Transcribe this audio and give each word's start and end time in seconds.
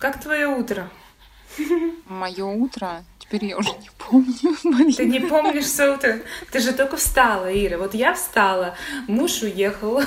Как 0.00 0.18
твое 0.18 0.46
утро? 0.46 0.88
Мое 2.06 2.46
утро? 2.46 3.04
Теперь 3.18 3.44
я 3.44 3.58
уже 3.58 3.68
не 3.68 3.90
помню. 3.98 4.56
Марина. 4.64 4.96
Ты 4.96 5.04
не 5.04 5.20
помнишь 5.20 5.66
свое 5.66 5.92
утро? 5.92 6.20
Ты 6.50 6.60
же 6.60 6.72
только 6.72 6.96
встала, 6.96 7.52
Ира. 7.52 7.76
Вот 7.76 7.92
я 7.92 8.14
встала, 8.14 8.74
муж 9.08 9.42
уехал 9.42 10.02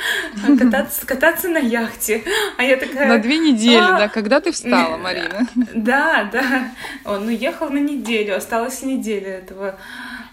кататься, 0.58 1.06
кататься 1.06 1.48
на 1.48 1.58
яхте. 1.58 2.22
А 2.58 2.62
я 2.62 2.76
такая... 2.76 3.08
На 3.08 3.18
две 3.18 3.38
недели, 3.38 3.80
«А, 3.80 3.98
да? 3.98 4.08
Когда 4.08 4.42
ты 4.42 4.52
встала, 4.52 4.98
Марина? 4.98 5.48
Да, 5.74 6.28
да. 6.30 6.70
Он 7.06 7.26
уехал 7.28 7.70
на 7.70 7.78
неделю, 7.78 8.36
осталась 8.36 8.82
неделя 8.82 9.38
этого 9.38 9.78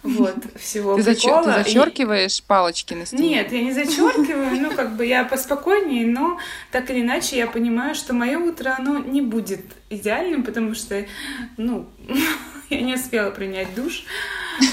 вот, 0.05 0.35
всего 0.59 0.95
Ты, 0.97 1.03
прикола. 1.03 1.43
ты 1.43 1.49
И- 1.49 1.63
зачеркиваешь 1.63 2.43
палочки 2.43 2.93
на 2.93 3.05
стене? 3.05 3.29
Нет, 3.29 3.51
я 3.51 3.61
не 3.61 3.71
зачеркиваю, 3.73 4.61
ну, 4.61 4.71
как 4.71 4.95
бы 4.95 5.05
я 5.05 5.23
поспокойнее, 5.25 6.05
но 6.07 6.39
так 6.71 6.89
или 6.89 7.01
иначе 7.01 7.37
я 7.37 7.47
понимаю, 7.47 7.95
что 7.95 8.13
мое 8.13 8.37
утро, 8.37 8.75
оно 8.77 8.99
не 8.99 9.21
будет 9.21 9.65
идеальным, 9.89 10.43
потому 10.43 10.75
что, 10.75 11.05
ну, 11.57 11.87
я 12.69 12.81
не 12.81 12.93
успела 12.95 13.31
принять 13.31 13.73
душ. 13.75 14.03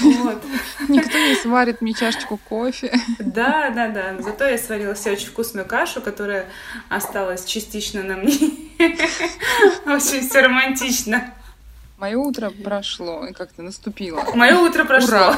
Вот. 0.01 0.41
Никто 0.87 1.17
не 1.17 1.35
сварит 1.35 1.81
мне 1.81 1.93
чашечку 1.93 2.37
кофе. 2.37 2.93
Да, 3.19 3.69
да, 3.71 3.89
да. 3.89 4.15
Зато 4.19 4.45
я 4.45 4.57
сварила 4.57 4.95
себе 4.95 5.11
очень 5.13 5.27
вкусную 5.27 5.65
кашу, 5.67 6.01
которая 6.01 6.45
осталась 6.87 7.43
частично 7.43 8.01
на 8.01 8.15
мне. 8.15 8.33
Очень 9.85 10.27
все 10.27 10.41
романтично. 10.41 11.33
Мое 12.03 12.17
утро 12.17 12.49
прошло 12.49 13.25
и 13.25 13.31
как-то 13.31 13.61
наступило. 13.61 14.21
Мое 14.35 14.59
утро 14.59 14.83
прошло. 14.83 15.33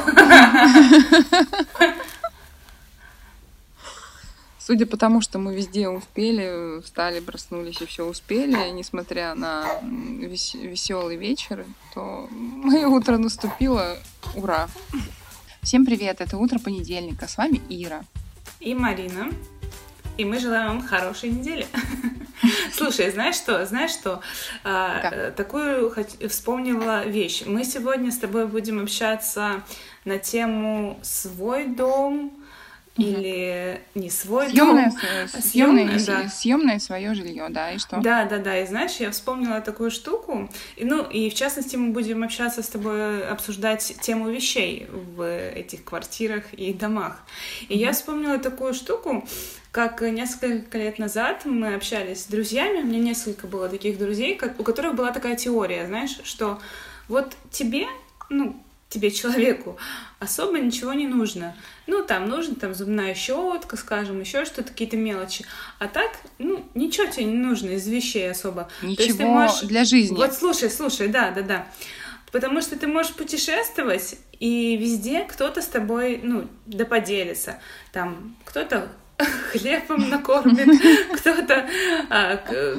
Судя 4.58 4.86
по 4.86 4.96
тому, 4.96 5.20
что 5.20 5.38
мы 5.38 5.54
везде 5.54 5.88
успели, 5.88 6.82
встали, 6.82 7.20
проснулись 7.20 7.80
и 7.82 7.86
все 7.86 8.04
успели, 8.04 8.70
несмотря 8.70 9.36
на 9.36 9.64
веселый 9.80 11.14
вечер, 11.14 11.64
то 11.94 12.28
мое 12.32 12.88
утро 12.88 13.16
наступило. 13.16 13.96
Ура! 14.34 14.66
Всем 15.62 15.86
привет! 15.86 16.20
Это 16.20 16.36
утро 16.36 16.58
понедельника. 16.58 17.28
С 17.28 17.36
вами 17.36 17.62
Ира. 17.68 18.02
И 18.58 18.74
Марина. 18.74 19.30
И 20.18 20.24
мы 20.24 20.40
желаем 20.40 20.66
вам 20.66 20.82
хорошей 20.82 21.30
недели. 21.30 21.68
Слушай, 22.76 23.10
знаешь 23.10 23.36
что? 23.36 23.64
Знаешь 23.64 23.92
что? 23.92 24.20
А, 24.64 25.00
Да. 25.02 25.10
э, 25.12 25.30
Такую 25.32 25.94
вспомнила 26.28 27.06
вещь. 27.06 27.42
Мы 27.46 27.64
сегодня 27.64 28.10
с 28.12 28.18
тобой 28.18 28.46
будем 28.46 28.82
общаться 28.82 29.62
на 30.04 30.18
тему 30.18 30.98
свой 31.02 31.66
дом 31.68 32.32
или 32.98 33.80
не 33.94 34.08
свой 34.10 34.48
Съемное, 34.48 34.90
дом. 34.90 35.00
съемное, 35.42 35.88
Съемное, 35.98 36.06
да. 36.06 36.28
съемное 36.28 36.78
свое 36.78 37.14
жилье, 37.14 37.46
да, 37.50 37.72
и 37.72 37.78
что? 37.78 37.98
Да, 38.00 38.24
да, 38.24 38.38
да. 38.38 38.58
И 38.60 38.66
знаешь, 38.66 38.92
я 38.96 39.10
вспомнила 39.10 39.60
такую 39.60 39.90
штуку. 39.90 40.48
И, 40.76 40.84
ну, 40.84 41.02
и 41.02 41.28
в 41.30 41.34
частности, 41.34 41.76
мы 41.76 41.92
будем 41.92 42.22
общаться 42.24 42.62
с 42.62 42.68
тобой, 42.68 43.26
обсуждать 43.28 43.96
тему 44.00 44.30
вещей 44.30 44.86
в 44.90 45.22
этих 45.54 45.84
квартирах 45.84 46.44
и 46.52 46.72
домах. 46.72 47.22
И 47.68 47.76
я 47.76 47.92
вспомнила 47.92 48.38
такую 48.38 48.72
штуку, 48.72 49.26
как 49.76 50.00
несколько 50.00 50.78
лет 50.78 50.98
назад 50.98 51.44
мы 51.44 51.74
общались 51.74 52.22
с 52.22 52.26
друзьями. 52.28 52.80
У 52.80 52.86
меня 52.86 52.98
несколько 52.98 53.46
было 53.46 53.68
таких 53.68 53.98
друзей, 53.98 54.40
у 54.56 54.62
которых 54.62 54.94
была 54.94 55.12
такая 55.12 55.36
теория, 55.36 55.84
знаешь, 55.84 56.18
что 56.24 56.58
вот 57.08 57.34
тебе, 57.50 57.84
ну, 58.30 58.58
тебе, 58.88 59.10
человеку, 59.10 59.76
особо 60.18 60.58
ничего 60.60 60.94
не 60.94 61.06
нужно. 61.06 61.54
Ну, 61.86 62.02
там 62.02 62.26
нужна 62.26 62.54
там 62.54 62.74
зубная 62.74 63.14
щетка, 63.14 63.76
скажем, 63.76 64.18
еще 64.18 64.46
что-то, 64.46 64.70
какие-то 64.70 64.96
мелочи. 64.96 65.44
А 65.78 65.88
так, 65.88 66.10
ну, 66.38 66.64
ничего 66.74 67.04
тебе 67.04 67.26
не 67.26 67.36
нужно 67.36 67.72
из 67.72 67.86
вещей 67.86 68.30
особо. 68.30 68.70
То 68.80 68.86
есть 68.86 68.96
ты 68.98 69.12
Ничего 69.12 69.28
можешь- 69.28 69.60
для 69.60 69.84
жизни. 69.84 70.16
Вот 70.16 70.32
слушай, 70.32 70.70
слушай, 70.70 71.08
да, 71.08 71.32
да, 71.32 71.42
да. 71.42 71.66
Потому 72.32 72.62
что 72.62 72.78
ты 72.78 72.86
можешь 72.86 73.12
путешествовать, 73.12 74.16
и 74.40 74.78
везде 74.78 75.24
кто-то 75.24 75.60
с 75.60 75.66
тобой, 75.66 76.18
ну, 76.22 76.48
да 76.64 76.86
поделится. 76.86 77.60
Там 77.92 78.36
кто-то 78.46 78.90
хлебом 79.18 80.08
накормит, 80.10 80.68
кто-то 81.14 81.66
а, 82.10 82.36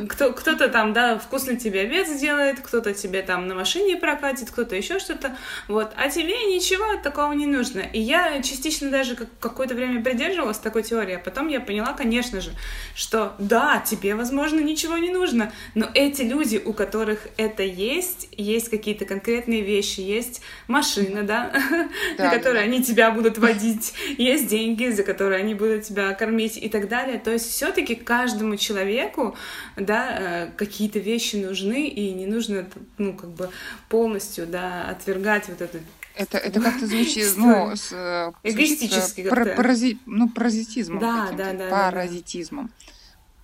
кто, 0.08 0.34
кто-то 0.34 0.68
там, 0.68 0.94
да, 0.94 1.18
вкусный 1.18 1.58
тебе 1.58 1.82
обед 1.82 2.08
сделает, 2.08 2.60
кто-то 2.60 2.94
тебе 2.94 3.22
там 3.22 3.48
на 3.48 3.56
машине 3.56 3.98
прокатит, 3.98 4.52
кто-то 4.52 4.76
еще 4.76 5.00
что-то, 5.00 5.36
вот, 5.68 5.92
а 5.96 6.10
тебе 6.10 6.34
ничего 6.54 7.02
такого 7.02 7.34
не 7.34 7.48
нужно. 7.48 7.80
И 7.80 8.00
я 8.00 8.42
частично 8.44 8.90
даже 8.90 9.16
как- 9.16 9.30
какое-то 9.40 9.74
время 9.74 10.04
придерживалась 10.04 10.58
такой 10.60 10.84
теории, 10.84 11.16
а 11.16 11.20
потом 11.20 11.48
я 11.48 11.60
поняла, 11.60 11.94
конечно 11.94 12.42
же, 12.42 12.52
что 12.96 13.34
да, 13.40 13.82
тебе, 13.86 14.16
возможно, 14.16 14.60
ничего 14.60 14.98
не 14.98 15.10
нужно, 15.10 15.52
но 15.74 15.88
эти 15.94 16.22
люди, 16.22 16.62
у 16.64 16.74
которых 16.74 17.28
это 17.38 17.64
есть, 17.64 18.30
есть 18.32 18.70
какие-то 18.70 19.06
конкретные 19.06 19.62
вещи, 19.62 20.02
есть 20.02 20.42
машина, 20.68 21.24
да, 21.24 21.52
Да, 22.18 22.26
на 22.26 22.30
которой 22.30 22.56
да. 22.56 22.60
они 22.62 22.84
тебя 22.84 23.12
будут 23.12 23.38
водить, 23.38 23.94
есть 24.18 24.48
деньги, 24.48 24.90
за 24.90 25.04
которые 25.04 25.40
они 25.40 25.54
будут 25.56 25.84
тебя 25.84 26.14
кормить 26.28 26.58
и 26.58 26.68
так 26.70 26.90
далее. 26.90 27.20
То 27.20 27.32
есть 27.32 27.50
все-таки 27.50 27.96
каждому 27.96 28.58
человеку, 28.58 29.36
да, 29.78 30.18
э, 30.20 30.52
какие-то 30.58 31.00
вещи 31.00 31.38
нужны, 31.38 31.88
и 31.88 32.14
не 32.14 32.26
нужно, 32.26 32.66
ну, 32.98 33.14
как 33.14 33.30
бы 33.30 33.50
полностью, 33.88 34.46
да, 34.46 34.90
отвергать 34.90 35.48
вот 35.48 35.62
это. 35.62 35.80
Это, 36.16 36.38
это 36.38 36.60
как-то 36.60 36.86
звучит, 36.88 37.34
ну, 37.38 37.72
с, 37.76 37.92
э, 37.94 38.32
Эгоистически 38.44 39.22
э, 39.22 39.30
пара- 39.30 39.46
как-то. 39.46 39.62
парази- 39.62 39.98
ну, 40.06 40.28
паразитизмом 40.28 41.00
Да, 41.00 41.22
каким-то, 41.22 41.44
да, 41.44 41.52
да, 41.54 41.58
да, 41.60 41.70
да. 41.70 41.92
паразитизмом. 41.92 42.70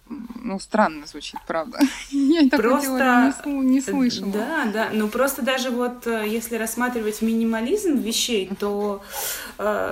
М, 0.09 0.27
Ну, 0.43 0.59
странно 0.59 1.05
звучит, 1.07 1.39
правда. 1.47 1.79
Я 2.11 2.49
такой 2.49 2.63
Просто- 2.71 3.33
теории 3.45 3.55
не, 3.55 3.69
не 3.75 3.81
слышала. 3.81 4.31
Да, 4.33 4.65
да. 4.73 4.89
Ну 4.91 5.07
просто 5.07 5.41
даже 5.41 5.69
вот 5.69 6.05
э, 6.07 6.25
если 6.27 6.57
рассматривать 6.57 7.21
минимализм 7.21 7.95
вещей, 7.99 8.49
то 8.59 9.01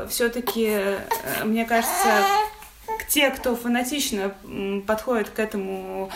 все-таки, 0.10 0.98
мне 1.46 1.64
кажется, 1.66 2.26
те, 3.12 3.30
кто 3.30 3.58
фанатично 3.58 4.34
подходит 4.88 5.30
к 5.32 5.40
этому, 5.40 6.10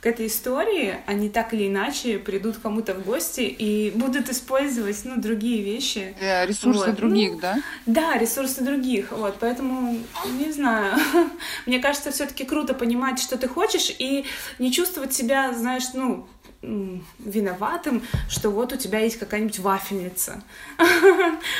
к 0.00 0.06
этой 0.06 0.28
истории, 0.28 0.96
они 1.04 1.28
так 1.28 1.52
или 1.52 1.68
иначе 1.68 2.18
придут 2.18 2.56
кому-то 2.56 2.94
в 2.94 3.04
гости 3.04 3.42
и 3.42 3.90
будут 3.90 4.30
использовать, 4.30 4.98
ну, 5.04 5.20
другие 5.20 5.62
вещи. 5.62 6.14
Для 6.18 6.46
ресурса 6.46 6.86
Вот. 6.86 6.94
других, 6.94 7.38
да? 7.38 7.58
Да, 7.84 8.16
ресурсы 8.16 8.62
других, 8.62 9.12
вот, 9.12 9.36
поэтому, 9.38 9.98
не 10.38 10.50
знаю, 10.50 10.98
мне 11.66 11.80
кажется, 11.80 12.12
все 12.12 12.24
таки 12.24 12.44
круто 12.44 12.72
понимать, 12.72 13.20
что 13.20 13.36
ты 13.36 13.46
хочешь, 13.46 13.94
и 13.98 14.24
не 14.58 14.72
чувствовать 14.72 15.12
себя, 15.12 15.52
знаешь, 15.52 15.92
ну, 15.92 16.26
виноватым, 16.62 18.02
что 18.28 18.50
вот 18.50 18.72
у 18.72 18.76
тебя 18.76 18.98
есть 19.00 19.18
какая-нибудь 19.18 19.58
вафельница. 19.60 20.42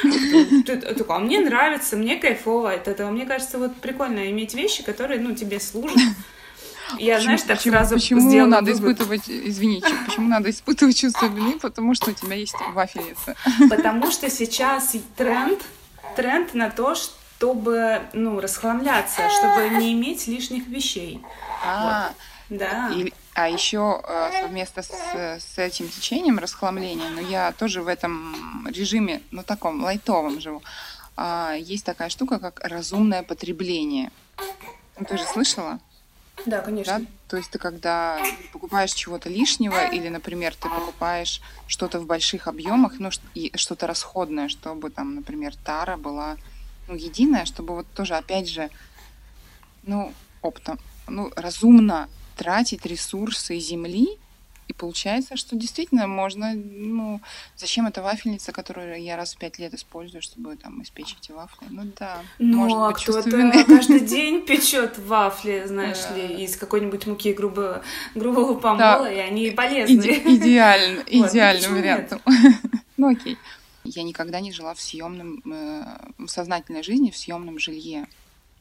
Ты 0.02 0.76
такой, 0.76 1.16
а 1.16 1.18
мне 1.20 1.40
нравится, 1.40 1.96
мне 1.96 2.16
кайфово 2.16 2.72
от 2.72 2.88
этого. 2.88 3.10
Мне 3.10 3.24
кажется, 3.26 3.58
вот 3.58 3.76
прикольно 3.76 4.30
иметь 4.30 4.54
вещи, 4.54 4.82
которые, 4.82 5.20
ну, 5.20 5.34
тебе 5.34 5.60
служат. 5.60 5.96
Я, 6.98 7.20
знаешь, 7.20 7.42
так 7.42 7.58
почему, 7.58 7.74
сразу 7.74 7.94
почему 7.96 8.20
сделала 8.30 8.48
надо 8.48 8.72
вывод. 8.72 8.92
испытывать, 8.98 9.28
извините, 9.28 9.88
почему 10.06 10.26
надо 10.28 10.48
испытывать 10.48 10.96
чувство 10.98 11.26
вины, 11.26 11.58
потому 11.60 11.94
что 11.94 12.10
у 12.10 12.14
тебя 12.14 12.34
есть 12.34 12.56
вафельница. 12.72 13.36
Потому 13.68 14.10
что 14.10 14.30
сейчас 14.30 14.96
тренд, 15.16 15.60
тренд 16.16 16.54
на 16.54 16.70
то, 16.70 16.94
чтобы, 16.94 18.00
ну, 18.14 18.40
расхламляться, 18.40 19.20
чтобы 19.28 19.68
не 19.78 19.92
иметь 19.92 20.26
лишних 20.28 20.66
вещей. 20.66 21.20
А, 21.64 22.12
Да. 22.48 22.90
и- 22.94 23.12
а 23.38 23.48
еще 23.48 24.02
совместно 24.40 24.82
с, 24.82 24.90
с 25.38 25.58
этим 25.58 25.88
течением 25.88 26.38
расхламления, 26.40 27.08
но 27.10 27.20
я 27.20 27.52
тоже 27.52 27.82
в 27.82 27.86
этом 27.86 28.66
режиме, 28.68 29.22
ну 29.30 29.44
таком 29.44 29.82
лайтовом 29.84 30.40
живу, 30.40 30.60
а, 31.16 31.54
есть 31.54 31.84
такая 31.84 32.08
штука, 32.08 32.40
как 32.40 32.60
разумное 32.64 33.22
потребление. 33.22 34.10
Ну, 34.98 35.04
ты 35.04 35.18
же 35.18 35.24
слышала? 35.24 35.78
Да, 36.46 36.60
конечно. 36.60 36.98
Да? 36.98 37.06
То 37.28 37.36
есть 37.36 37.50
ты 37.50 37.58
когда 37.58 38.20
покупаешь 38.52 38.92
чего-то 38.92 39.28
лишнего, 39.28 39.86
или, 39.86 40.08
например, 40.08 40.54
ты 40.54 40.68
покупаешь 40.68 41.40
что-то 41.68 42.00
в 42.00 42.06
больших 42.06 42.48
объемах, 42.48 42.94
ну, 42.98 43.10
и 43.34 43.52
что-то 43.56 43.86
расходное, 43.86 44.48
чтобы 44.48 44.90
там, 44.90 45.14
например, 45.14 45.54
тара 45.64 45.96
была 45.96 46.36
ну, 46.88 46.94
единая, 46.94 47.44
чтобы 47.44 47.74
вот 47.74 47.86
тоже, 47.94 48.14
опять 48.14 48.48
же, 48.48 48.68
ну, 49.84 50.12
оптом, 50.42 50.80
ну, 51.06 51.30
разумно 51.36 52.08
тратить 52.38 52.86
ресурсы 52.86 53.58
земли, 53.58 54.08
и 54.68 54.74
получается, 54.74 55.36
что 55.36 55.56
действительно 55.56 56.06
можно, 56.06 56.52
ну, 56.54 57.20
зачем 57.56 57.86
эта 57.86 58.02
вафельница, 58.02 58.52
которую 58.52 59.02
я 59.02 59.16
раз 59.16 59.34
в 59.34 59.38
пять 59.38 59.58
лет 59.58 59.72
использую, 59.72 60.20
чтобы 60.20 60.56
там 60.56 60.82
испечь 60.82 61.16
эти 61.20 61.32
вафли? 61.32 61.66
Ну 61.70 61.90
да, 61.98 62.18
Ну, 62.38 62.84
а 62.84 62.92
кто-то 62.92 63.30
каждый 63.66 64.00
день 64.00 64.44
печет 64.44 64.98
вафли, 64.98 65.64
знаешь 65.66 65.98
Да. 66.10 66.16
ли, 66.16 66.44
из 66.44 66.56
какой-нибудь 66.56 67.06
муки 67.06 67.32
грубого, 67.32 67.82
грубого 68.14 68.54
помола, 68.60 69.10
и 69.10 69.16
они 69.18 69.50
полезны. 69.52 69.94
Иде- 70.00 70.22
идеально, 70.36 71.02
идеальным 71.06 71.74
вариантом. 71.74 72.20
Ну 72.98 73.08
окей. 73.10 73.38
Я 73.84 74.02
никогда 74.02 74.40
не 74.40 74.52
жила 74.52 74.74
в 74.74 74.80
съемном, 74.82 75.40
э, 75.50 75.82
в 76.18 76.28
сознательной 76.28 76.82
жизни 76.82 77.10
в 77.10 77.16
съемном 77.16 77.58
жилье. 77.58 78.06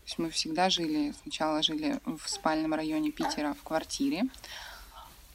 То 0.07 0.12
есть 0.12 0.19
мы 0.19 0.30
всегда 0.30 0.69
жили, 0.69 1.13
сначала 1.24 1.62
жили 1.62 2.00
в 2.06 2.30
спальном 2.30 2.74
районе 2.74 3.12
Питера 3.12 3.54
в 3.54 3.62
квартире, 3.63 4.24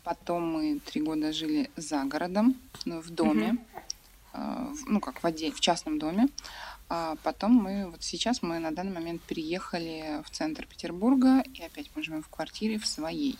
Потом 0.02 0.50
мы 0.50 0.80
три 0.80 1.00
года 1.02 1.32
жили 1.32 1.70
за 1.76 2.02
городом, 2.04 2.56
ну, 2.86 3.00
в 3.00 3.10
доме, 3.10 3.58
в- 4.32 4.88
ну, 4.88 4.98
как 4.98 5.22
в, 5.22 5.24
оде- 5.26 5.52
в 5.52 5.60
частном 5.60 5.98
доме. 5.98 6.26
А 6.88 7.14
потом 7.22 7.52
мы, 7.52 7.88
вот 7.88 8.02
сейчас 8.02 8.42
мы 8.42 8.58
на 8.58 8.72
данный 8.72 8.92
момент 8.94 9.22
переехали 9.22 10.22
в 10.24 10.30
центр 10.30 10.66
Петербурга, 10.66 11.44
и 11.54 11.62
опять 11.62 11.88
мы 11.94 12.02
живем 12.02 12.22
в 12.22 12.28
квартире 12.28 12.78
в 12.78 12.86
своей. 12.86 13.38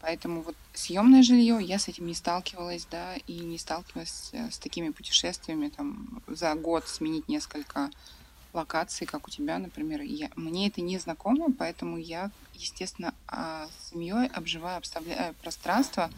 Поэтому 0.00 0.42
вот 0.42 0.56
съемное 0.74 1.22
жилье, 1.22 1.58
я 1.60 1.78
с 1.78 1.86
этим 1.88 2.06
не 2.06 2.14
сталкивалась, 2.14 2.86
да, 2.90 3.14
и 3.28 3.34
не 3.38 3.58
сталкивалась 3.58 4.30
э, 4.32 4.50
с 4.50 4.58
такими 4.58 4.90
путешествиями, 4.90 5.68
там, 5.68 6.22
за 6.26 6.54
год 6.54 6.88
сменить 6.88 7.28
несколько 7.28 7.90
локаций, 8.52 9.06
как 9.06 9.28
у 9.28 9.30
тебя, 9.30 9.58
например. 9.58 10.00
Я, 10.02 10.30
мне 10.36 10.68
это 10.68 10.80
не 10.80 10.98
знакомо, 10.98 11.52
поэтому 11.56 11.98
я, 11.98 12.30
естественно, 12.54 13.14
а, 13.26 13.68
семьей 13.90 14.28
обживаю, 14.28 14.78
обставляю 14.78 15.34
пространство, 15.34 16.10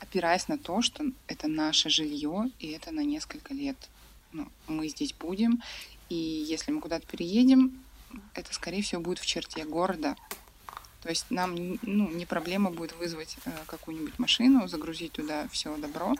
опираясь 0.00 0.48
на 0.48 0.58
то, 0.58 0.82
что 0.82 1.04
это 1.26 1.48
наше 1.48 1.90
жилье, 1.90 2.50
и 2.58 2.68
это 2.68 2.90
на 2.92 3.00
несколько 3.04 3.54
лет. 3.54 3.76
Ну, 4.32 4.48
мы 4.66 4.88
здесь 4.88 5.12
будем, 5.12 5.62
и 6.08 6.14
если 6.14 6.72
мы 6.72 6.80
куда-то 6.80 7.06
переедем, 7.06 7.78
это, 8.34 8.52
скорее 8.52 8.82
всего, 8.82 9.00
будет 9.00 9.18
в 9.18 9.26
черте 9.26 9.64
города, 9.64 10.16
то 11.02 11.10
есть 11.10 11.26
нам 11.30 11.54
ну, 11.82 12.10
не 12.10 12.24
проблема 12.24 12.70
будет 12.70 12.96
вызвать 12.96 13.36
э, 13.44 13.50
какую-нибудь 13.66 14.18
машину, 14.18 14.66
загрузить 14.68 15.12
туда 15.12 15.46
все 15.48 15.76
добро 15.76 16.14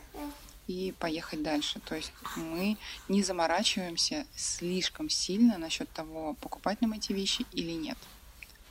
и 0.67 0.93
поехать 0.99 1.43
дальше. 1.43 1.79
То 1.87 1.95
есть 1.95 2.11
мы 2.35 2.77
не 3.09 3.23
заморачиваемся 3.23 4.25
слишком 4.35 5.09
сильно 5.09 5.57
насчет 5.57 5.89
того, 5.89 6.35
покупать 6.41 6.81
нам 6.81 6.93
эти 6.93 7.13
вещи 7.13 7.45
или 7.51 7.71
нет. 7.71 7.97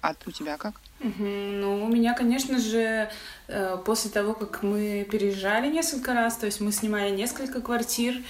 А 0.00 0.14
у 0.26 0.31
тебя 0.31 0.58
как? 0.58 0.81
Ну, 1.00 1.85
у 1.85 1.88
меня, 1.88 2.14
конечно 2.14 2.58
же, 2.58 3.11
э, 3.49 3.79
после 3.85 4.11
того, 4.11 4.35
как 4.35 4.62
мы 4.62 5.06
переезжали 5.11 5.70
несколько 5.70 6.12
раз, 6.12 6.37
то 6.37 6.46
есть 6.46 6.61
мы 6.61 6.73
снимали 6.73 7.11
несколько 7.11 7.61
квартир, 7.61 8.23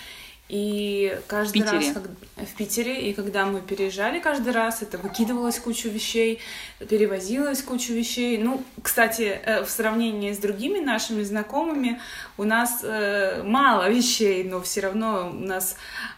и 0.48 1.18
каждый 1.26 1.62
В 1.62 1.64
Питере? 1.64 1.78
раз 1.78 1.94
как- 1.94 2.46
в 2.46 2.54
Питере, 2.56 3.08
и 3.10 3.14
когда 3.14 3.46
мы 3.46 3.62
переезжали 3.62 4.18
каждый 4.20 4.52
раз, 4.52 4.82
это 4.82 4.98
выкидывалось 4.98 5.58
кучу 5.58 5.88
вещей, 5.88 6.38
перевозилось 6.86 7.62
кучу 7.62 7.94
вещей. 7.94 8.36
Ну, 8.36 8.62
кстати, 8.82 9.40
э, 9.42 9.64
в 9.64 9.70
сравнении 9.70 10.32
с 10.32 10.38
другими 10.38 10.80
нашими 10.80 11.22
знакомыми, 11.22 11.98
у 12.36 12.44
нас 12.44 12.80
э, 12.82 13.42
мало 13.42 13.88
вещей, 13.88 14.44
но 14.44 14.60
все 14.60 14.80
равно 14.82 15.30
у 15.30 15.32
нас 15.32 15.76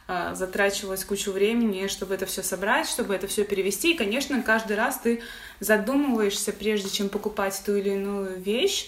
э, 0.09 0.35
затрачивалось 0.35 1.05
кучу 1.05 1.31
времени, 1.31 1.87
чтобы 1.87 2.15
это 2.15 2.27
все 2.27 2.43
собрать, 2.43 2.89
чтобы 2.89 3.15
это 3.15 3.29
все 3.29 3.45
перевести. 3.45 3.93
И, 3.93 3.97
конечно, 3.97 4.43
каждый 4.43 4.77
раз 4.77 4.99
ты 4.99 5.23
задумываешься, 5.61 6.53
прежде 6.53 6.91
чем 6.91 7.11
покупать 7.11 7.63
ту 7.65 7.77
или 7.77 7.91
иную 7.91 8.41
вещь. 8.41 8.87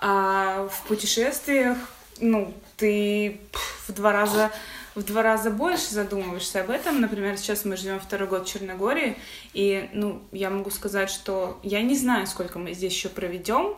А 0.00 0.66
в 0.68 0.88
путешествиях, 0.88 1.78
ну, 2.20 2.52
ты 2.76 3.40
в 3.88 3.92
два 3.92 4.12
раза 4.12 4.50
в 4.94 5.02
два 5.02 5.22
раза 5.24 5.50
больше 5.50 5.90
задумываешься 5.92 6.60
об 6.60 6.70
этом. 6.70 7.00
Например, 7.00 7.36
сейчас 7.36 7.64
мы 7.64 7.76
живем 7.76 7.98
второй 7.98 8.28
год 8.28 8.46
в 8.46 8.52
Черногории, 8.52 9.16
и, 9.52 9.90
ну, 9.92 10.22
я 10.30 10.50
могу 10.50 10.70
сказать, 10.70 11.10
что 11.10 11.58
я 11.64 11.82
не 11.82 11.96
знаю, 11.96 12.28
сколько 12.28 12.60
мы 12.60 12.74
здесь 12.74 12.92
еще 12.92 13.08
проведем, 13.08 13.74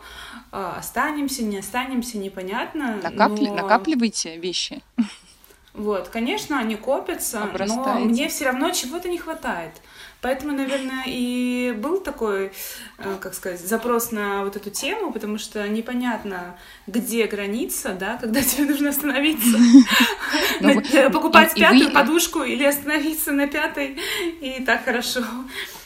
а, 0.53 0.77
останемся, 0.79 1.43
не 1.43 1.56
останемся, 1.56 2.19
непонятно. 2.19 3.00
Накапли- 3.03 3.47
но- 3.49 3.55
Накапливайте 3.55 4.37
вещи. 4.37 4.83
Вот, 5.73 6.09
конечно, 6.09 6.59
они 6.59 6.77
копятся, 6.77 7.41
но 7.41 7.44
Обрастаете. 7.47 8.05
мне 8.09 8.29
все 8.29 8.44
равно 8.47 8.71
чего-то 8.71 9.09
не 9.09 9.19
хватает. 9.19 9.73
Поэтому, 10.26 10.55
наверное, 10.55 11.05
и 11.06 11.73
был 11.78 12.00
такой, 12.00 12.50
э, 12.99 13.17
как 13.20 13.32
сказать, 13.32 13.61
запрос 13.61 14.11
на 14.11 14.43
вот 14.43 14.56
эту 14.56 14.70
тему, 14.70 15.12
потому 15.12 15.38
что 15.38 15.69
непонятно, 15.69 16.58
где 16.88 17.28
граница, 17.28 17.93
да, 17.93 18.17
когда 18.17 18.43
тебе 18.43 18.64
нужно 18.64 18.88
остановиться, 18.88 19.56
Ну, 20.61 20.81
э, 20.81 21.11
покупать 21.11 21.55
пятую 21.55 21.87
вы- 21.87 21.93
подушку 21.93 22.43
или 22.43 22.64
остановиться 22.64 23.31
на 23.31 23.46
пятой, 23.46 24.00
и 24.40 24.64
так 24.64 24.84
хорошо. 24.84 25.20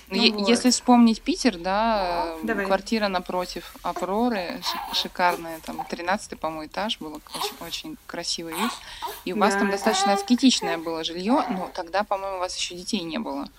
Ну, 0.09 0.39
вот. 0.39 0.49
Если 0.49 0.71
вспомнить 0.71 1.21
Питер, 1.21 1.59
да, 1.59 2.35
э, 2.43 2.47
Давай. 2.47 2.65
квартира 2.65 3.09
напротив 3.09 3.75
Авроры, 3.83 4.63
ши- 4.63 5.03
шикарная, 5.03 5.61
там 5.67 5.85
13 5.87 6.41
по-моему, 6.41 6.65
этаж, 6.67 6.99
был 6.99 7.21
очень, 7.35 7.67
очень 7.67 7.97
красивый 8.07 8.55
вид. 8.55 8.73
И 9.27 9.35
у 9.35 9.39
вас 9.39 9.53
там 9.53 9.71
достаточно 9.71 10.15
аскетичное 10.15 10.79
было 10.79 11.05
жилье, 11.05 11.45
но 11.51 11.71
тогда, 11.75 12.05
по-моему, 12.05 12.39
у 12.39 12.41
вас 12.41 12.57
еще 12.57 12.75
детей 12.75 13.03
не 13.03 13.19
было. 13.19 13.51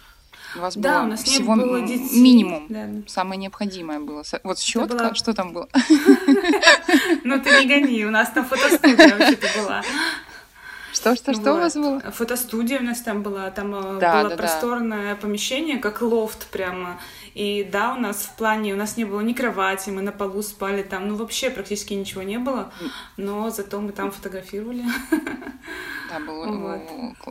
У 0.56 0.59
вас 0.59 0.75
Да, 0.75 0.98
было 1.00 1.03
у 1.03 1.07
нас 1.12 1.25
не 1.25 1.31
всего 1.33 1.56
было 1.56 1.77
м- 1.77 1.86
детей. 1.86 2.19
минимум. 2.21 2.65
Да. 2.69 2.88
Самое 3.07 3.39
необходимое 3.39 4.00
было. 4.00 4.24
Вот 4.44 4.59
щетка, 4.59 4.95
была- 4.95 5.15
что 5.15 5.33
там 5.33 5.53
было? 5.53 5.68
Ну 7.24 7.39
ты 7.39 7.50
не 7.63 7.68
гони, 7.68 8.06
у 8.06 8.12
нас 8.12 8.30
там 8.30 8.45
фотостудия 8.45 9.15
вообще-то 9.18 9.48
была. 9.62 9.81
Что, 10.94 11.15
что, 11.15 11.33
что 11.33 11.53
у 11.53 11.57
вас 11.57 11.75
Вот. 11.75 12.03
было? 12.03 12.12
Фотостудия 12.12 12.80
у 12.80 12.83
нас 12.83 13.00
там 13.01 13.24
была, 13.24 13.50
там 13.50 13.74
э, 13.74 14.00
Да, 14.00 14.13
было 14.19 14.24
да, 14.24 14.30
да. 14.30 14.36
просторное 14.36 15.15
помещение, 15.15 15.77
как 15.77 16.01
лофт 16.01 16.48
прямо. 16.48 17.00
И 17.33 17.63
да, 17.71 17.93
у 17.93 17.99
нас 17.99 18.23
в 18.23 18.35
плане, 18.35 18.73
у 18.73 18.77
нас 18.77 18.97
не 18.97 19.05
было 19.05 19.21
ни 19.21 19.33
кровати, 19.33 19.89
мы 19.89 20.01
на 20.01 20.11
полу 20.11 20.41
спали 20.43 20.83
там, 20.83 21.07
ну 21.07 21.15
вообще 21.15 21.49
практически 21.49 21.93
ничего 21.93 22.23
не 22.23 22.37
было, 22.39 22.71
но 23.17 23.49
зато 23.49 23.79
мы 23.79 23.91
там 23.93 24.11
фотографировали. 24.11 24.83
Да, 26.09 26.19
был 26.19 26.43
Вот. 26.61 26.81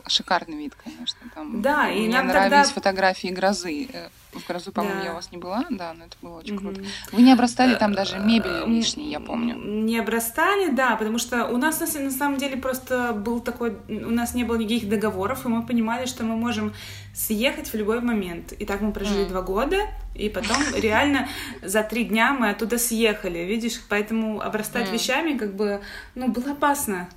э, 0.05 0.09
шикарный 0.09 0.57
вид, 0.57 0.73
конечно. 0.83 1.19
Там 1.35 1.61
Да, 1.61 1.89
и 1.89 1.99
мне 2.07 2.17
нам 2.17 2.27
нравились 2.27 2.67
тогда- 2.69 2.73
фотографии 2.73 3.27
грозы. 3.27 3.87
Э, 4.33 4.37
В 4.39 4.47
грозу, 4.47 4.71
по-моему, 4.71 4.99
Да. 4.99 5.05
я 5.05 5.11
у 5.11 5.15
вас 5.15 5.31
не 5.31 5.37
была, 5.37 5.65
да, 5.69 5.93
но 5.93 6.05
это 6.05 6.15
было 6.21 6.37
очень 6.39 6.57
круто. 6.57 6.79
Мгм. 6.79 6.89
Вы 7.11 7.21
не 7.21 7.33
обрастали 7.33 7.75
там 7.75 7.93
даже 7.93 8.15
Э, 8.17 8.19
мебелью 8.25 8.63
м, 8.63 8.73
лишней, 8.73 9.09
я 9.09 9.19
помню. 9.19 9.55
Не 9.55 9.99
обрастали, 9.99 10.69
да, 10.71 10.95
потому 10.95 11.17
что 11.17 11.45
у 11.47 11.57
нас 11.57 11.79
на, 11.79 12.11
самом 12.11 12.37
деле 12.37 12.57
просто 12.57 13.13
был 13.13 13.41
такой, 13.41 13.77
у 13.89 14.09
нас 14.11 14.33
не 14.33 14.43
было 14.43 14.55
никаких 14.55 14.89
договоров, 14.89 15.45
и 15.45 15.49
мы 15.49 15.65
понимали, 15.65 16.05
что 16.05 16.23
мы 16.23 16.35
можем 16.35 16.73
съехать 17.13 17.67
в 17.73 17.75
любой 17.75 18.01
момент. 18.01 18.53
И 18.53 18.65
так 18.65 18.81
мы 18.81 18.91
прожили 18.93 19.23
М. 19.23 19.29
два 19.29 19.41
года, 19.41 19.77
и 20.13 20.29
потом 20.29 20.57
реально 20.75 21.27
за 21.61 21.83
три 21.83 22.03
дня 22.03 22.33
мы 22.33 22.49
оттуда 22.49 22.77
съехали, 22.77 23.39
видишь, 23.39 23.81
поэтому 23.89 24.41
обрастать 24.41 24.87
М. 24.87 24.93
вещами 24.93 25.37
как 25.37 25.55
бы, 25.55 25.81
ну, 26.15 26.27
было 26.27 26.51
опасно, 26.51 27.09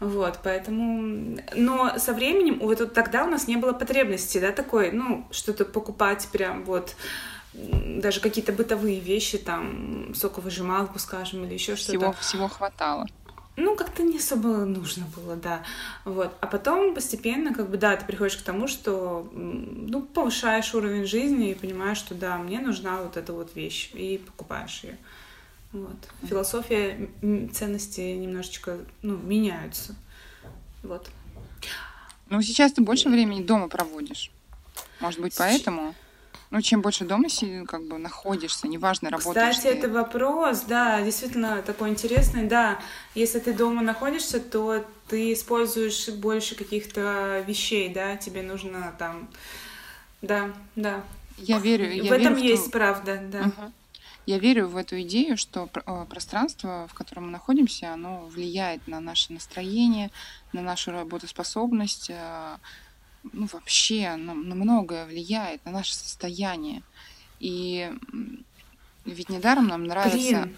вот, 0.00 0.40
поэтому, 0.42 1.38
но 1.54 1.98
со 1.98 2.12
временем, 2.12 2.58
вот 2.60 2.80
вот 2.80 2.94
тогда 2.94 3.24
у 3.24 3.28
нас 3.28 3.46
не 3.48 3.56
было 3.56 3.72
потребности, 3.72 4.38
да, 4.38 4.52
такой, 4.52 4.92
ну, 4.92 5.26
что-то 5.30 5.64
покупать 5.64 6.28
прям 6.32 6.64
вот, 6.64 6.96
даже 7.54 8.20
какие-то 8.20 8.52
бытовые 8.52 8.98
вещи, 9.00 9.38
там, 9.38 10.14
соковыжималку, 10.14 10.98
скажем, 10.98 11.44
или 11.44 11.54
еще 11.54 11.76
что-то. 11.76 11.98
Всего, 11.98 12.12
всего 12.12 12.48
хватало. 12.48 13.06
Ну, 13.56 13.76
как-то 13.76 14.02
не 14.02 14.16
особо 14.16 14.48
нужно 14.64 15.04
было, 15.14 15.36
да. 15.36 15.62
Вот. 16.04 16.34
А 16.40 16.46
потом 16.46 16.94
постепенно, 16.94 17.52
как 17.52 17.68
бы, 17.68 17.76
да, 17.76 17.96
ты 17.96 18.06
приходишь 18.06 18.38
к 18.38 18.42
тому, 18.42 18.66
что, 18.66 19.28
ну, 19.32 20.02
повышаешь 20.02 20.74
уровень 20.74 21.06
жизни 21.06 21.50
и 21.50 21.54
понимаешь, 21.54 21.98
что, 21.98 22.14
да, 22.14 22.38
мне 22.38 22.60
нужна 22.60 23.02
вот 23.02 23.16
эта 23.18 23.32
вот 23.32 23.54
вещь, 23.54 23.90
и 23.92 24.18
покупаешь 24.18 24.84
ее. 24.84 24.96
Вот. 25.72 25.96
Философия 26.22 27.10
ценности 27.52 28.00
немножечко, 28.00 28.78
ну, 29.02 29.16
меняются. 29.16 29.94
Вот. 30.82 31.10
Ну, 32.30 32.40
сейчас 32.40 32.72
ты 32.72 32.80
больше 32.80 33.10
времени 33.10 33.42
дома 33.42 33.68
проводишь. 33.68 34.30
Может 35.00 35.20
быть, 35.20 35.34
поэтому? 35.36 35.94
Ну, 36.52 36.60
чем 36.60 36.82
больше 36.82 37.06
дома 37.06 37.28
как 37.66 37.82
бы 37.86 37.96
находишься, 37.96 38.68
неважно, 38.68 39.08
работаешь 39.08 39.56
Кстати, 39.56 39.72
ты. 39.72 39.78
это 39.78 39.88
вопрос, 39.88 40.64
да, 40.68 41.00
действительно 41.00 41.62
такой 41.62 41.88
интересный, 41.88 42.46
да. 42.46 42.78
Если 43.14 43.38
ты 43.38 43.54
дома 43.54 43.80
находишься, 43.80 44.38
то 44.38 44.84
ты 45.08 45.32
используешь 45.32 46.10
больше 46.10 46.54
каких-то 46.54 47.42
вещей, 47.48 47.88
да, 47.88 48.18
тебе 48.18 48.42
нужно 48.42 48.94
там, 48.98 49.30
да, 50.20 50.52
да. 50.76 51.02
Я 51.38 51.58
верю, 51.58 51.90
я 51.90 52.10
в 52.10 52.12
этом 52.12 52.34
верю 52.34 52.46
есть 52.46 52.70
правда, 52.70 53.18
да. 53.32 53.44
Мгм. 53.44 53.72
Я 54.26 54.38
верю 54.38 54.68
в 54.68 54.76
эту 54.76 55.00
идею, 55.00 55.38
что 55.38 55.70
э, 55.74 56.06
пространство, 56.08 56.86
в 56.86 56.92
котором 56.92 57.24
мы 57.24 57.30
находимся, 57.30 57.94
оно 57.94 58.26
влияет 58.26 58.86
на 58.86 59.00
наше 59.00 59.32
настроение, 59.32 60.10
на 60.52 60.60
нашу 60.60 60.90
работоспособность, 60.90 62.10
э, 62.10 62.56
ну 63.32 63.46
вообще 63.52 64.16
на, 64.16 64.34
на 64.34 64.54
многое 64.54 65.06
влияет, 65.06 65.64
на 65.64 65.70
наше 65.72 65.94
состояние. 65.94 66.82
И 67.40 67.90
ведь 69.04 69.28
недаром 69.28 69.66
нам 69.68 69.84
нравится... 69.84 70.16
Блин, 70.16 70.56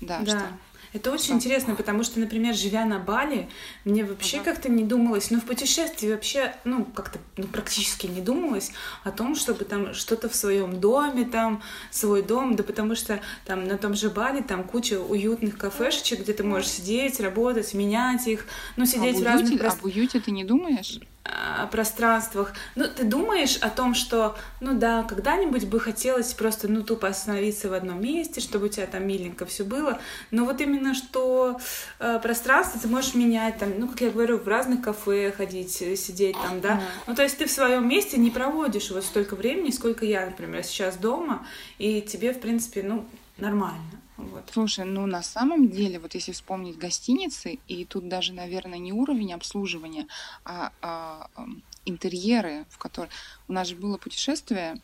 Да, 0.00 0.20
да. 0.20 0.26
что? 0.38 0.48
Это 0.92 1.10
очень 1.10 1.24
Что? 1.24 1.34
интересно, 1.34 1.74
потому 1.74 2.04
что, 2.04 2.20
например, 2.20 2.54
живя 2.54 2.84
на 2.84 3.00
Бали, 3.00 3.48
мне 3.84 4.04
вообще 4.04 4.36
Ага. 4.36 4.52
как-то 4.52 4.68
не 4.68 4.84
думалось, 4.84 5.32
ну, 5.32 5.40
в 5.40 5.44
путешествии 5.44 6.08
вообще, 6.08 6.54
ну, 6.64 6.84
как-то 6.84 7.18
ну, 7.36 7.48
практически 7.48 8.06
не 8.06 8.20
думалось 8.20 8.70
о 9.02 9.10
том, 9.10 9.34
чтобы 9.34 9.64
там 9.64 9.92
что-то 9.92 10.28
в 10.28 10.36
своем 10.36 10.78
доме, 10.78 11.24
там, 11.24 11.62
свой 11.90 12.22
дом, 12.22 12.54
да 12.54 12.62
потому 12.62 12.94
что 12.94 13.20
там 13.44 13.64
на 13.64 13.76
том 13.76 13.94
же 13.94 14.08
Бали 14.08 14.40
там 14.40 14.62
куча 14.62 15.00
уютных 15.00 15.58
кафешечек, 15.58 16.20
где 16.20 16.32
ты 16.32 16.44
можешь 16.44 16.68
сидеть, 16.68 17.18
работать, 17.18 17.74
менять 17.74 18.28
их, 18.28 18.46
ну, 18.76 18.84
А 18.84 18.86
сидеть 18.86 19.16
в 19.16 19.20
в 19.20 19.24
разных 19.24 19.50
уюте, 19.50 19.64
а 19.66 19.70
прост- 19.70 19.82
уюте 19.84 20.20
ты 20.20 20.30
не 20.30 20.44
думаешь? 20.44 21.00
О 21.24 21.66
пространствах. 21.68 22.52
Ну, 22.74 22.84
ты 22.86 23.04
думаешь 23.04 23.56
о 23.56 23.70
том, 23.70 23.94
что, 23.94 24.36
ну 24.60 24.74
да, 24.78 25.04
когда-нибудь 25.04 25.66
бы 25.66 25.80
хотелось 25.80 26.34
просто, 26.34 26.68
ну, 26.68 26.82
тупо 26.82 27.08
остановиться 27.08 27.70
в 27.70 27.72
одном 27.72 28.02
месте, 28.02 28.40
чтобы 28.40 28.66
у 28.66 28.68
тебя 28.68 28.86
там 28.86 29.06
миленько 29.06 29.46
все 29.46 29.64
было. 29.64 29.98
Но 30.30 30.44
вот 30.44 30.60
именно 30.60 30.94
что 30.94 31.58
э, 31.98 32.18
пространство 32.22 32.78
ты 32.78 32.88
можешь 32.88 33.14
менять, 33.14 33.58
там, 33.58 33.70
ну, 33.78 33.88
как 33.88 34.02
я 34.02 34.10
говорю, 34.10 34.38
в 34.38 34.46
разных 34.46 34.82
кафе 34.82 35.32
ходить, 35.32 35.72
сидеть 35.72 36.36
там, 36.42 36.60
да. 36.60 36.82
Ну, 37.06 37.14
то 37.14 37.22
есть 37.22 37.38
ты 37.38 37.46
в 37.46 37.50
своем 37.50 37.88
месте 37.88 38.18
не 38.18 38.30
проводишь 38.30 38.90
вот 38.90 39.04
столько 39.04 39.34
времени, 39.34 39.70
сколько 39.70 40.04
я, 40.04 40.26
например, 40.26 40.62
сейчас 40.62 40.96
дома, 40.96 41.46
и 41.78 42.02
тебе, 42.02 42.34
в 42.34 42.40
принципе, 42.40 42.82
ну, 42.82 43.06
нормально. 43.38 44.03
Вот. 44.16 44.48
Слушай, 44.52 44.84
ну 44.84 45.06
на 45.06 45.22
самом 45.22 45.68
деле, 45.68 45.98
вот 45.98 46.14
если 46.14 46.32
вспомнить 46.32 46.78
гостиницы, 46.78 47.58
и 47.66 47.84
тут 47.84 48.08
даже, 48.08 48.32
наверное, 48.32 48.78
не 48.78 48.92
уровень 48.92 49.32
обслуживания, 49.32 50.06
а, 50.44 50.72
а 50.82 51.28
интерьеры, 51.84 52.64
в 52.70 52.78
которые... 52.78 53.10
У 53.48 53.52
нас 53.52 53.68
же 53.68 53.76
было 53.76 53.98
путешествие, 53.98 54.80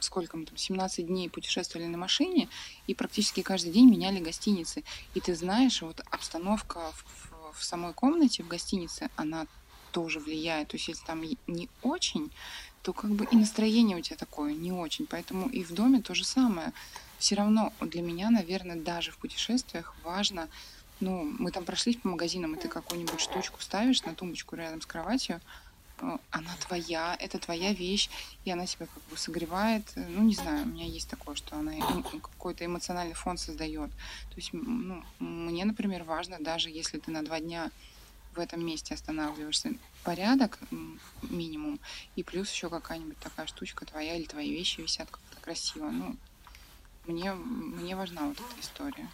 сколько 0.00 0.36
мы 0.36 0.46
там, 0.46 0.56
17 0.56 1.06
дней 1.06 1.28
путешествовали 1.28 1.86
на 1.86 1.98
машине, 1.98 2.48
и 2.86 2.94
практически 2.94 3.42
каждый 3.42 3.72
день 3.72 3.88
меняли 3.90 4.18
гостиницы. 4.18 4.82
И 5.14 5.20
ты 5.20 5.34
знаешь, 5.34 5.82
вот 5.82 6.00
обстановка 6.10 6.80
в, 6.92 7.58
в 7.58 7.64
самой 7.64 7.92
комнате, 7.92 8.42
в 8.42 8.48
гостинице, 8.48 9.10
она 9.16 9.46
тоже 9.92 10.20
влияет. 10.20 10.68
То 10.68 10.76
есть 10.76 10.88
если 10.88 11.04
там 11.04 11.22
не 11.46 11.68
очень, 11.82 12.30
то 12.82 12.92
как 12.92 13.10
бы 13.10 13.26
и 13.30 13.36
настроение 13.36 13.96
у 13.96 14.00
тебя 14.00 14.16
такое 14.16 14.54
не 14.54 14.72
очень. 14.72 15.06
Поэтому 15.06 15.48
и 15.48 15.62
в 15.62 15.72
доме 15.72 16.00
то 16.00 16.14
же 16.14 16.24
самое 16.24 16.72
все 17.18 17.34
равно 17.34 17.72
для 17.80 18.02
меня, 18.02 18.30
наверное, 18.30 18.76
даже 18.76 19.10
в 19.10 19.18
путешествиях 19.18 19.94
важно, 20.04 20.48
ну, 21.00 21.24
мы 21.38 21.50
там 21.50 21.64
прошлись 21.64 21.96
по 21.96 22.08
магазинам, 22.08 22.54
и 22.54 22.58
ты 22.58 22.68
какую-нибудь 22.68 23.20
штучку 23.20 23.60
ставишь 23.60 24.02
на 24.02 24.14
тумбочку 24.14 24.56
рядом 24.56 24.80
с 24.80 24.86
кроватью, 24.86 25.40
э, 26.00 26.18
она 26.30 26.50
твоя, 26.66 27.16
это 27.20 27.38
твоя 27.38 27.72
вещь, 27.72 28.08
и 28.44 28.50
она 28.50 28.66
тебя 28.66 28.86
как 28.86 29.02
бы 29.04 29.16
согревает. 29.16 29.84
Ну, 29.94 30.22
не 30.22 30.34
знаю, 30.34 30.64
у 30.64 30.68
меня 30.68 30.86
есть 30.86 31.08
такое, 31.08 31.36
что 31.36 31.56
она 31.56 31.72
какой-то 32.10 32.64
эмоциональный 32.64 33.14
фон 33.14 33.38
создает. 33.38 33.90
То 33.90 34.36
есть, 34.36 34.50
ну, 34.52 35.04
мне, 35.18 35.64
например, 35.64 36.04
важно, 36.04 36.38
даже 36.40 36.70
если 36.70 36.98
ты 36.98 37.10
на 37.10 37.24
два 37.24 37.40
дня 37.40 37.70
в 38.34 38.40
этом 38.40 38.64
месте 38.64 38.94
останавливаешься, 38.94 39.72
порядок 40.04 40.58
минимум, 41.22 41.80
и 42.16 42.22
плюс 42.22 42.50
еще 42.50 42.70
какая-нибудь 42.70 43.18
такая 43.18 43.46
штучка 43.46 43.84
твоя 43.84 44.16
или 44.16 44.24
твои 44.24 44.50
вещи 44.50 44.80
висят 44.80 45.08
как-то 45.10 45.40
красиво. 45.40 45.90
Ну, 45.90 46.16
мне, 47.08 47.32
мне 47.32 47.96
важна 47.96 48.22
вот 48.22 48.36
эта 48.36 48.60
история. 48.60 49.08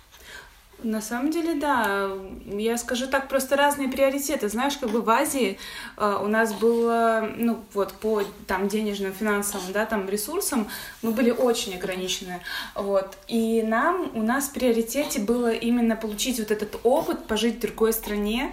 На 0.82 1.00
самом 1.00 1.30
деле, 1.30 1.54
да. 1.54 2.10
Я 2.46 2.76
скажу 2.76 3.06
так, 3.06 3.28
просто 3.28 3.56
разные 3.56 3.88
приоритеты. 3.88 4.48
Знаешь, 4.48 4.76
как 4.76 4.90
бы 4.90 5.00
в 5.00 5.08
Азии 5.08 5.56
э, 5.96 6.18
у 6.20 6.26
нас 6.26 6.52
было, 6.52 7.30
ну, 7.36 7.62
вот 7.72 7.92
по 7.92 8.22
там 8.46 8.68
денежным, 8.68 9.12
финансовым, 9.12 9.72
да, 9.72 9.86
там 9.86 10.08
ресурсам 10.08 10.68
мы 11.00 11.12
были 11.12 11.30
очень 11.30 11.74
ограничены, 11.76 12.40
вот. 12.74 13.16
И 13.28 13.62
нам, 13.62 14.10
у 14.14 14.22
нас 14.22 14.48
в 14.48 14.52
приоритете 14.52 15.20
было 15.20 15.52
именно 15.52 15.96
получить 15.96 16.38
вот 16.38 16.50
этот 16.50 16.78
опыт, 16.82 17.26
пожить 17.26 17.56
в 17.56 17.60
другой 17.60 17.92
стране, 17.92 18.52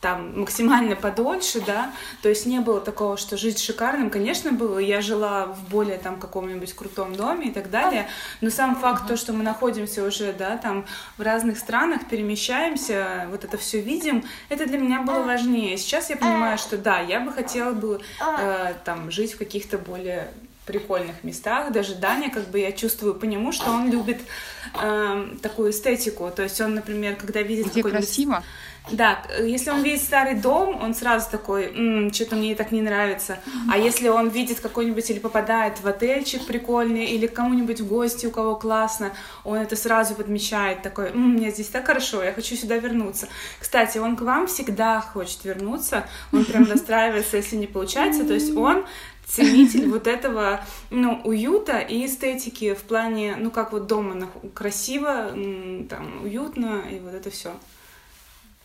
там 0.00 0.40
максимально 0.40 0.94
подольше, 0.94 1.60
да, 1.60 1.92
то 2.22 2.28
есть 2.28 2.46
не 2.46 2.60
было 2.60 2.80
такого, 2.80 3.16
что 3.16 3.36
жить 3.36 3.58
шикарным, 3.58 4.10
конечно, 4.10 4.52
было, 4.52 4.78
я 4.78 5.00
жила 5.00 5.46
в 5.46 5.68
более 5.68 5.98
там 5.98 6.20
каком-нибудь 6.20 6.72
крутом 6.74 7.16
доме 7.16 7.48
и 7.48 7.50
так 7.50 7.68
далее, 7.70 8.08
но 8.40 8.50
сам 8.50 8.76
факт 8.76 9.08
то, 9.08 9.16
что 9.16 9.32
мы 9.32 9.42
находимся 9.42 10.04
уже, 10.04 10.32
да, 10.32 10.56
там 10.56 10.86
в 11.16 11.22
разных 11.22 11.58
странах, 11.58 12.08
перемещаемся, 12.08 13.26
вот 13.30 13.44
это 13.44 13.58
все 13.58 13.80
видим, 13.80 14.24
это 14.48 14.66
для 14.66 14.78
меня 14.78 15.02
было 15.02 15.22
важнее. 15.22 15.76
Сейчас 15.76 16.10
я 16.10 16.16
понимаю, 16.16 16.58
что 16.58 16.78
да, 16.78 17.00
я 17.00 17.20
бы 17.20 17.32
хотела 17.32 17.72
бы 17.72 18.00
э, 18.38 18.74
там 18.84 19.10
жить 19.10 19.32
в 19.32 19.38
каких-то 19.38 19.78
более 19.78 20.28
прикольных 20.68 21.24
местах. 21.24 21.72
Даже 21.72 21.94
Даня, 21.94 22.30
как 22.30 22.48
бы 22.48 22.60
я 22.60 22.72
чувствую 22.72 23.14
по 23.14 23.24
нему, 23.24 23.52
что 23.52 23.70
он 23.70 23.90
любит 23.90 24.20
э, 24.80 25.28
такую 25.42 25.70
эстетику. 25.70 26.30
То 26.30 26.42
есть 26.42 26.60
он, 26.60 26.74
например, 26.74 27.16
когда 27.16 27.40
видит 27.42 27.72
Где 27.72 27.82
красиво. 27.82 28.44
Да, 28.90 29.22
если 29.40 29.70
он 29.70 29.82
видит 29.82 30.02
старый 30.02 30.34
дом, 30.34 30.80
он 30.82 30.94
сразу 30.94 31.30
такой, 31.30 32.10
что-то 32.12 32.36
мне 32.36 32.54
так 32.54 32.72
не 32.72 32.82
нравится. 32.82 33.38
А 33.70 33.76
если 33.76 34.08
он 34.08 34.28
видит 34.28 34.60
какой-нибудь 34.60 35.10
или 35.10 35.18
попадает 35.18 35.80
в 35.80 35.86
отельчик 35.86 36.46
прикольный, 36.46 37.06
или 37.06 37.26
к 37.26 37.34
кому-нибудь 37.34 37.80
в 37.80 37.88
гости, 37.88 38.26
у 38.26 38.30
кого 38.30 38.56
классно, 38.56 39.12
он 39.44 39.58
это 39.58 39.76
сразу 39.76 40.14
подмечает, 40.14 40.82
такой, 40.82 41.10
м 41.10 41.34
мне 41.34 41.50
здесь 41.50 41.68
так 41.68 41.86
хорошо, 41.86 42.22
я 42.22 42.32
хочу 42.32 42.56
сюда 42.56 42.76
вернуться. 42.76 43.28
Кстати, 43.60 43.98
он 43.98 44.16
к 44.16 44.22
вам 44.22 44.46
всегда 44.46 45.00
хочет 45.00 45.44
вернуться, 45.44 46.06
он 46.32 46.44
прям 46.44 46.64
настраивается, 46.64 47.36
если 47.36 47.56
не 47.56 47.66
получается, 47.66 48.24
то 48.24 48.34
есть 48.34 48.56
он 48.56 48.84
ценитель 49.26 49.88
вот 49.90 50.06
этого, 50.06 50.64
ну, 50.90 51.20
уюта 51.24 51.78
и 51.78 52.06
эстетики 52.06 52.74
в 52.74 52.82
плане, 52.82 53.36
ну, 53.38 53.50
как 53.50 53.72
вот 53.72 53.86
дома 53.86 54.28
красиво, 54.54 55.30
там, 55.88 56.22
уютно, 56.22 56.82
и 56.90 56.98
вот 56.98 57.12
это 57.12 57.30
все. 57.30 57.52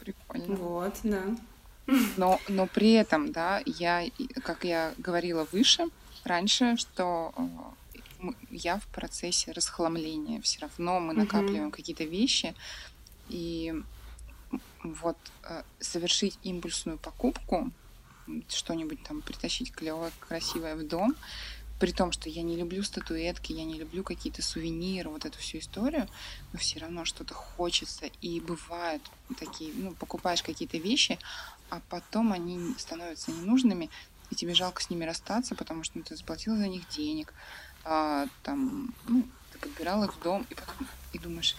Прикольно. 0.03 0.55
Вот, 0.55 0.99
да. 1.03 1.23
Но, 2.17 2.39
но 2.47 2.67
при 2.67 2.93
этом, 2.93 3.31
да, 3.31 3.61
я, 3.65 4.05
как 4.43 4.63
я 4.63 4.93
говорила 4.97 5.47
выше, 5.51 5.85
раньше, 6.23 6.75
что 6.77 7.33
э, 8.21 8.27
я 8.51 8.79
в 8.79 8.87
процессе 8.87 9.51
расхламления. 9.51 10.41
Все 10.41 10.61
равно 10.61 10.99
мы 10.99 11.13
накапливаем 11.13 11.67
uh-huh. 11.67 11.71
какие-то 11.71 12.03
вещи, 12.03 12.53
и 13.29 13.73
вот 14.83 15.17
э, 15.43 15.63
совершить 15.79 16.37
импульсную 16.43 16.97
покупку, 16.97 17.71
что-нибудь 18.49 19.03
там 19.03 19.21
притащить 19.21 19.71
клевое, 19.71 20.11
красивое 20.19 20.75
в 20.75 20.87
дом, 20.87 21.15
при 21.79 21.91
том, 21.91 22.11
что 22.11 22.29
я 22.29 22.43
не 22.43 22.55
люблю 22.55 22.83
статуэтки, 22.83 23.51
я 23.51 23.65
не 23.65 23.77
люблю 23.77 24.03
какие-то 24.03 24.41
сувениры, 24.41 25.09
вот 25.09 25.25
эту 25.25 25.37
всю 25.39 25.57
историю, 25.57 26.07
но 26.51 26.59
все 26.59 26.79
равно 26.79 27.05
что-то 27.05 27.33
хочется. 27.33 28.05
И 28.21 28.39
бывают 28.39 29.01
такие, 29.39 29.71
ну, 29.73 29.93
покупаешь 29.93 30.43
какие-то 30.43 30.77
вещи, 30.77 31.19
а 31.69 31.81
потом 31.89 32.31
они 32.31 32.75
становятся 32.77 33.31
ненужными, 33.31 33.89
и 34.29 34.35
тебе 34.35 34.53
жалко 34.53 34.81
с 34.81 34.89
ними 34.89 35.05
расстаться, 35.05 35.55
потому 35.55 35.83
что 35.83 35.97
ну, 35.97 36.03
ты 36.03 36.15
заплатил 36.15 36.55
за 36.55 36.67
них 36.67 36.87
денег, 36.89 37.33
а, 37.83 38.27
там, 38.43 38.93
ну, 39.07 39.27
ты 39.51 39.59
подбирал 39.59 40.03
их 40.03 40.15
в 40.15 40.21
дом, 40.21 40.45
и 40.49 40.55
потом 40.55 40.87
и 41.11 41.19
думаешь, 41.19 41.55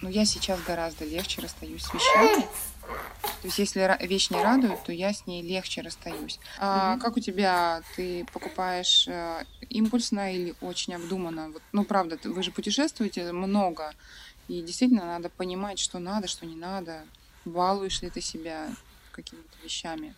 ну, 0.00 0.08
я 0.08 0.24
сейчас 0.24 0.60
гораздо 0.62 1.04
легче 1.04 1.42
расстаюсь 1.42 1.82
с 1.82 1.92
вещами, 1.92 2.48
то 2.88 3.46
есть, 3.46 3.58
если 3.58 3.96
вещь 4.06 4.30
не 4.30 4.42
радует, 4.42 4.82
то 4.82 4.92
я 4.92 5.12
с 5.12 5.26
ней 5.26 5.42
легче 5.42 5.82
расстаюсь. 5.82 6.40
А 6.58 6.94
mm-hmm. 6.94 7.00
как 7.00 7.16
у 7.16 7.20
тебя? 7.20 7.82
Ты 7.94 8.26
покупаешь 8.32 9.06
э, 9.06 9.44
импульсно 9.68 10.34
или 10.34 10.54
очень 10.60 10.94
обдуманно? 10.94 11.50
Вот, 11.50 11.62
ну, 11.72 11.84
правда, 11.84 12.18
вы 12.24 12.42
же 12.42 12.50
путешествуете 12.50 13.30
много, 13.32 13.92
и 14.48 14.62
действительно 14.62 15.04
надо 15.04 15.28
понимать, 15.28 15.78
что 15.78 15.98
надо, 15.98 16.26
что 16.26 16.46
не 16.46 16.56
надо. 16.56 17.04
Балуешь 17.44 18.02
ли 18.02 18.10
ты 18.10 18.20
себя 18.20 18.68
какими-то 19.12 19.56
вещами? 19.62 20.14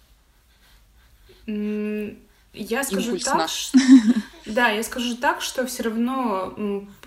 Я 2.53 2.83
скажу 2.83 3.12
Импульсно. 3.12 3.33
так, 3.33 3.49
что... 3.49 3.79
да, 4.47 4.71
я 4.71 4.83
скажу 4.83 5.17
так, 5.17 5.41
что 5.41 5.67
все 5.67 5.85
равно 5.85 6.55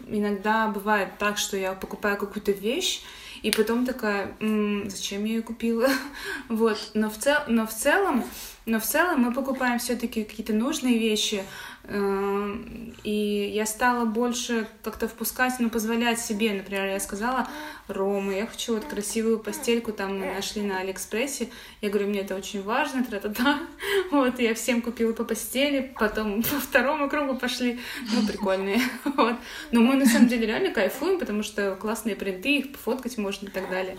иногда 0.07 0.67
бывает 0.67 1.17
так, 1.17 1.37
что 1.37 1.57
я 1.57 1.73
покупаю 1.73 2.17
какую-то 2.17 2.51
вещь, 2.51 3.01
и 3.43 3.51
потом 3.51 3.85
такая, 3.85 4.35
м-м, 4.39 4.89
зачем 4.89 5.23
я 5.25 5.35
ее 5.35 5.41
купила? 5.43 5.87
вот, 6.49 6.79
но 6.95 7.09
в, 7.09 7.17
цел, 7.17 7.39
но 7.47 7.67
в 7.67 7.73
целом, 7.73 8.23
но 8.65 8.79
в 8.79 8.83
целом 8.83 9.21
мы 9.21 9.33
покупаем 9.33 9.77
все-таки 9.77 10.23
какие-то 10.23 10.53
нужные 10.53 10.97
вещи, 10.97 11.43
Эм, 11.85 12.95
и 13.03 13.51
я 13.53 13.65
стала 13.65 14.05
больше 14.05 14.67
как-то 14.83 15.09
впускать, 15.09 15.55
ну, 15.59 15.69
позволять 15.69 16.19
себе. 16.19 16.53
Например, 16.53 16.85
я 16.85 16.99
сказала, 16.99 17.47
Рома, 17.93 18.33
я 18.33 18.45
хочу 18.45 18.73
вот 18.73 18.85
красивую 18.85 19.39
постельку, 19.39 19.91
там 19.91 20.19
мы 20.19 20.33
нашли 20.33 20.61
на 20.61 20.79
Алиэкспрессе. 20.79 21.49
Я 21.81 21.89
говорю, 21.89 22.09
мне 22.09 22.21
это 22.21 22.35
очень 22.35 22.63
важно, 22.63 23.03
тра-та-та. 23.03 23.59
Вот, 24.11 24.39
я 24.39 24.53
всем 24.53 24.81
купила 24.81 25.13
по 25.13 25.23
постели, 25.23 25.93
потом 25.99 26.43
по 26.43 26.59
второму 26.59 27.09
кругу 27.09 27.35
пошли, 27.35 27.79
ну, 28.11 28.27
прикольные. 28.27 28.79
Вот. 29.15 29.35
Но 29.71 29.81
мы 29.81 29.95
на 29.95 30.05
самом 30.05 30.27
деле 30.27 30.47
реально 30.47 30.71
кайфуем, 30.71 31.19
потому 31.19 31.43
что 31.43 31.75
классные 31.75 32.15
принты, 32.15 32.57
их 32.57 32.71
пофоткать 32.71 33.17
можно 33.17 33.47
и 33.47 33.51
так 33.51 33.69
далее. 33.69 33.97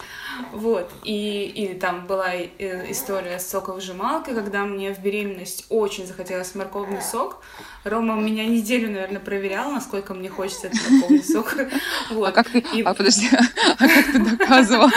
Вот. 0.53 0.91
И, 1.05 1.45
и 1.45 1.75
там 1.75 2.07
была 2.07 2.35
э, 2.35 2.91
история 2.91 3.39
с 3.39 3.47
соковыжималкой, 3.47 4.35
когда 4.35 4.65
мне 4.65 4.93
в 4.93 5.01
беременность 5.01 5.67
очень 5.69 6.07
захотелось 6.07 6.55
морковный 6.55 7.03
сок, 7.03 7.43
Рома 7.85 8.15
меня 8.15 8.47
неделю, 8.47 8.91
наверное, 8.91 9.21
проверял, 9.21 9.71
насколько 9.71 10.15
мне 10.15 10.31
хочется 10.31 10.69
этот 10.69 10.91
морковный 10.91 11.23
сок. 11.25 11.55
Вот. 12.11 12.29
А 12.29 12.33
как 12.33 12.49
ты, 12.49 12.59
и... 12.59 12.83
а, 12.83 12.95
подожди, 12.95 13.29
а 13.85 13.89
как 13.89 14.13
ты 14.13 14.19
доказывала? 14.19 14.91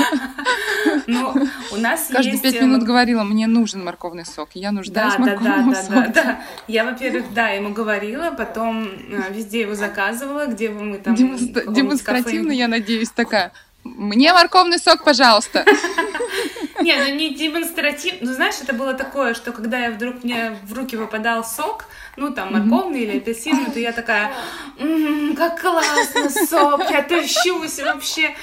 Ну, 1.05 1.33
у 1.71 1.77
нас 1.77 2.07
Каждые 2.09 2.33
есть... 2.33 2.43
пять 2.43 2.55
э, 2.55 2.61
минут 2.61 2.83
говорила, 2.83 3.23
мне 3.23 3.47
нужен 3.47 3.83
морковный 3.83 4.25
сок, 4.25 4.49
я 4.53 4.71
нуждаюсь 4.71 5.13
да, 5.13 5.17
в 5.17 5.19
морковном 5.19 5.71
да, 5.71 5.75
да, 5.75 5.83
соке. 5.83 6.11
Да, 6.13 6.23
да, 6.23 6.41
Я, 6.67 6.85
во-первых, 6.85 7.33
да, 7.33 7.49
ему 7.49 7.73
говорила, 7.73 8.31
потом 8.31 8.87
э, 8.87 9.33
везде 9.33 9.61
его 9.61 9.75
заказывала, 9.75 10.47
где 10.47 10.69
бы 10.69 10.83
мы 10.83 10.97
там... 10.97 11.15
Демонстративно, 11.15 12.51
я 12.51 12.67
надеюсь, 12.67 13.09
такая, 13.09 13.51
мне 13.83 14.33
морковный 14.33 14.79
сок, 14.79 15.03
пожалуйста. 15.03 15.65
Не, 16.87 16.95
ну 17.03 17.15
не 17.15 17.33
демонстративно. 17.35 18.19
Ну, 18.21 18.33
знаешь, 18.33 18.55
это 18.61 18.71
было 18.73 18.93
такое, 18.93 19.33
что 19.33 19.51
когда 19.51 19.77
я 19.77 19.91
вдруг 19.91 20.23
мне 20.23 20.57
в 20.63 20.73
руки 20.73 20.95
выпадал 20.95 21.43
сок, 21.43 21.83
ну, 22.15 22.31
там, 22.33 22.53
морковный 22.53 23.01
или 23.01 23.17
апельсиновый, 23.17 23.71
то 23.71 23.79
я 23.79 23.91
такая, 23.91 24.31
«М, 24.79 25.35
как 25.35 25.59
классно, 25.61 26.29
сок, 26.29 26.89
я 26.89 27.03
тащусь 27.03 27.79
вообще. 27.79 28.33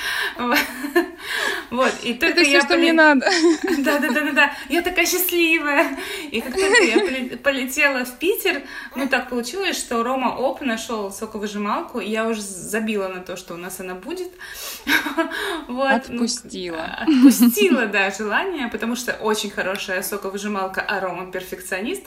Вот, 1.70 1.92
и 2.02 2.14
только 2.14 2.40
Это 2.40 2.42
все, 2.44 2.52
я 2.52 2.60
что 2.60 2.76
мне 2.76 2.92
надо. 2.92 3.26
да, 3.78 3.98
да, 3.98 4.10
да, 4.10 4.20
да, 4.20 4.32
да. 4.32 4.52
Я 4.68 4.82
такая 4.82 5.06
счастливая. 5.06 5.96
И 6.30 6.40
как 6.40 6.54
только 6.54 6.82
я 6.84 6.98
поле- 6.98 7.36
полетела 7.36 8.04
в 8.04 8.18
Питер, 8.18 8.62
ну 8.94 9.08
так 9.08 9.28
получилось, 9.30 9.76
что 9.78 10.02
Рома 10.02 10.36
Оп 10.36 10.60
нашел 10.60 11.10
соковыжималку, 11.10 11.98
и 12.00 12.10
я 12.10 12.28
уже 12.28 12.42
забила 12.42 13.08
на 13.08 13.20
то, 13.22 13.36
что 13.36 13.54
у 13.54 13.56
нас 13.56 13.80
она 13.80 13.94
будет. 13.94 14.30
Вот. 15.66 15.88
ну, 16.08 16.24
Отпустила. 16.24 16.98
Отпустила, 17.00 17.86
да, 17.86 18.10
желание, 18.10 18.33
потому 18.70 18.96
что 18.96 19.12
очень 19.12 19.50
хорошая 19.50 20.02
соковыжималка, 20.02 20.80
а 20.80 21.00
Рома 21.00 21.30
перфекционист. 21.30 22.02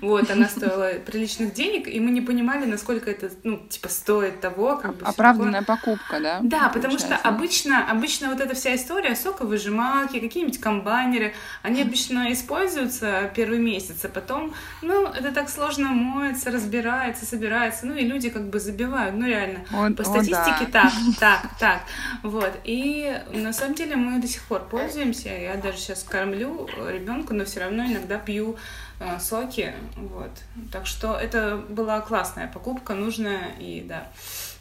Вот, 0.00 0.30
она 0.30 0.48
стоила 0.48 0.92
приличных 1.04 1.52
денег, 1.54 1.88
и 1.88 2.00
мы 2.00 2.10
не 2.10 2.20
понимали, 2.20 2.64
насколько 2.64 3.10
это, 3.10 3.30
ну, 3.44 3.58
типа, 3.68 3.88
стоит 3.88 4.40
того, 4.40 4.76
как 4.76 4.96
бы. 4.96 5.06
Оправданная 5.06 5.62
покупка, 5.62 6.20
да? 6.20 6.38
да, 6.42 6.68
потому 6.68 6.98
что 6.98 7.16
обычно, 7.16 7.90
обычно 7.90 8.28
вот 8.28 8.40
эта 8.40 8.54
вся 8.54 8.74
история, 8.74 9.14
соковыжималки, 9.14 10.20
какие-нибудь 10.20 10.60
комбайнеры, 10.60 11.34
они 11.62 11.82
обычно 11.82 12.32
используются 12.32 13.30
первый 13.34 13.58
месяц, 13.58 14.04
а 14.04 14.08
потом, 14.08 14.54
ну, 14.82 15.06
это 15.06 15.32
так 15.32 15.48
сложно 15.48 15.88
моется, 15.88 16.50
разбирается, 16.50 17.26
собирается, 17.26 17.86
ну, 17.86 17.94
и 17.94 18.04
люди 18.04 18.30
как 18.30 18.48
бы 18.48 18.60
забивают, 18.60 19.14
ну, 19.14 19.26
реально. 19.26 19.60
О- 19.72 19.92
По 19.92 20.02
о, 20.02 20.04
статистике 20.04 20.66
да. 20.72 20.82
так, 20.82 20.92
так, 21.20 21.58
так, 21.58 21.80
вот. 22.22 22.52
И 22.64 23.16
на 23.32 23.52
самом 23.52 23.74
деле 23.74 23.96
мы 23.96 24.20
до 24.20 24.26
сих 24.26 24.42
пор 24.44 24.60
пользуемся, 24.68 25.28
я 25.28 25.56
даже 25.60 25.78
сейчас 25.78 26.02
кормлю 26.02 26.68
ребенка, 26.88 27.34
но 27.34 27.44
все 27.44 27.60
равно 27.60 27.84
иногда 27.86 28.18
пью 28.18 28.56
э, 29.00 29.18
соки, 29.20 29.74
вот. 29.96 30.30
Так 30.72 30.86
что 30.86 31.14
это 31.14 31.56
была 31.68 32.00
классная 32.00 32.48
покупка, 32.48 32.94
нужная, 32.94 33.52
и 33.58 33.80
да. 33.80 34.08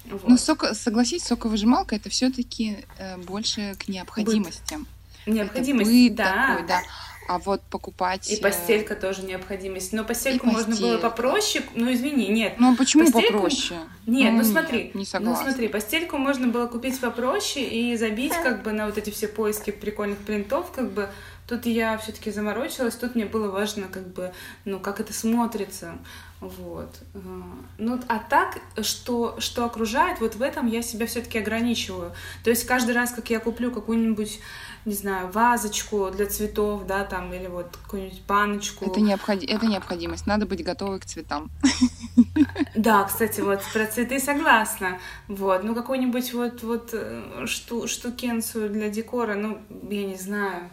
Вот. 0.06 0.28
Ну, 0.28 0.38
сок, 0.38 0.66
согласись, 0.74 1.24
соковыжималка 1.24 1.96
это 1.96 2.10
все-таки 2.10 2.86
больше 3.26 3.76
к 3.78 3.88
необходимостям. 3.90 4.88
Необходимость, 5.26 5.92
Это 5.92 6.00
быт 6.08 6.16
да. 6.16 6.48
такой, 6.48 6.68
да. 6.68 6.82
А 7.28 7.40
вот 7.40 7.62
покупать... 7.70 8.30
И 8.32 8.36
э, 8.36 8.42
постелька 8.42 8.96
тоже 8.96 9.24
необходимость. 9.24 9.94
Но 9.94 10.04
постельку 10.04 10.48
И 10.48 10.52
можно 10.52 10.76
было 10.76 10.98
попроще. 10.98 11.64
Ну, 11.76 11.92
извини, 11.94 12.28
нет. 12.30 12.56
Ну, 12.58 12.74
а 12.74 12.76
почему 12.76 13.06
Постельку- 13.06 13.34
попроще? 13.34 13.80
Нет, 14.06 14.32
ну, 14.32 14.38
нет, 14.40 14.46
смотри. 14.48 14.84
Не 14.94 15.00
Ну, 15.02 15.06
согласна. 15.06 15.46
смотри, 15.46 15.68
постельку 15.68 16.18
можно 16.18 16.48
было 16.48 16.68
купить 16.68 17.00
попроще 17.00 17.66
и 17.66 17.96
забить 17.98 18.34
как 18.34 18.64
бы 18.64 18.72
на 18.72 18.86
вот 18.86 18.98
эти 18.98 19.10
все 19.10 19.28
поиски 19.28 19.72
прикольных 19.72 20.20
принтов, 20.20 20.72
как 20.72 20.92
бы. 20.92 21.10
Тут 21.48 21.66
я 21.66 21.98
все-таки 21.98 22.30
заморочилась, 22.30 22.96
тут 22.96 23.16
мне 23.16 23.26
было 23.26 23.50
важно, 23.50 23.88
как 23.88 24.06
бы, 24.10 24.34
ну, 24.66 24.82
как 24.82 25.00
это 25.00 25.14
смотрится. 25.14 25.98
Вот. 26.42 26.94
А, 27.14 27.20
Ну, 27.78 28.00
а 28.10 28.20
так, 28.20 28.58
что, 28.82 29.40
что 29.40 29.64
окружает, 29.64 30.20
вот 30.20 30.36
в 30.36 30.42
этом 30.42 30.68
я 30.68 30.82
себя 30.82 31.06
все-таки 31.08 31.40
ограничиваю. 31.40 32.12
То 32.44 32.50
есть 32.50 32.66
каждый 32.66 32.94
раз, 32.94 33.12
как 33.12 33.30
я 33.30 33.40
куплю 33.40 33.72
какую-нибудь, 33.72 34.40
не 34.88 34.94
знаю, 34.94 35.30
вазочку 35.32 36.10
для 36.12 36.28
цветов, 36.28 36.88
да, 36.88 37.04
там, 37.04 37.34
или 37.34 37.48
вот 37.48 37.78
какую-нибудь 37.84 38.22
баночку. 38.26 38.86
Это, 38.86 39.02
необходи... 39.02 39.46
это 39.46 39.66
необходимость. 39.66 40.26
Надо 40.26 40.46
быть 40.46 40.64
готовой 40.64 41.00
к 41.00 41.06
цветам. 41.06 41.52
Да, 42.76 43.04
кстати, 43.04 43.42
вот 43.42 43.62
про 43.74 43.86
цветы 43.88 44.20
согласна. 44.20 45.00
Вот, 45.28 45.64
ну 45.64 45.76
какую-нибудь 45.76 46.34
вот, 46.34 46.64
вот 46.64 46.90
э, 46.94 47.46
шту, 47.46 47.88
штукенцию 47.88 48.70
для 48.70 48.90
декора, 48.90 49.36
ну, 49.36 49.58
я 49.90 50.06
не 50.06 50.16
знаю. 50.16 50.70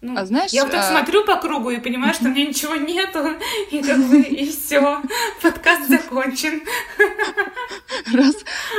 Ну, 0.00 0.14
А 0.18 0.26
знаешь, 0.26 0.50
я 0.52 0.62
вот 0.64 0.72
так 0.72 0.80
а- 0.80 0.90
смотрю 0.90 1.24
по 1.24 1.36
кругу 1.36 1.70
и 1.70 1.78
понимаю, 1.78 2.12
что 2.14 2.24
у 2.26 2.28
меня 2.28 2.46
ничего 2.46 2.74
нету, 2.74 3.20
и 3.70 3.82
как 3.82 3.98
бы, 4.08 4.20
и 4.20 4.50
все, 4.50 5.00
подкаст 5.42 5.88
закончен. 5.88 6.62
Раз... 8.12 8.34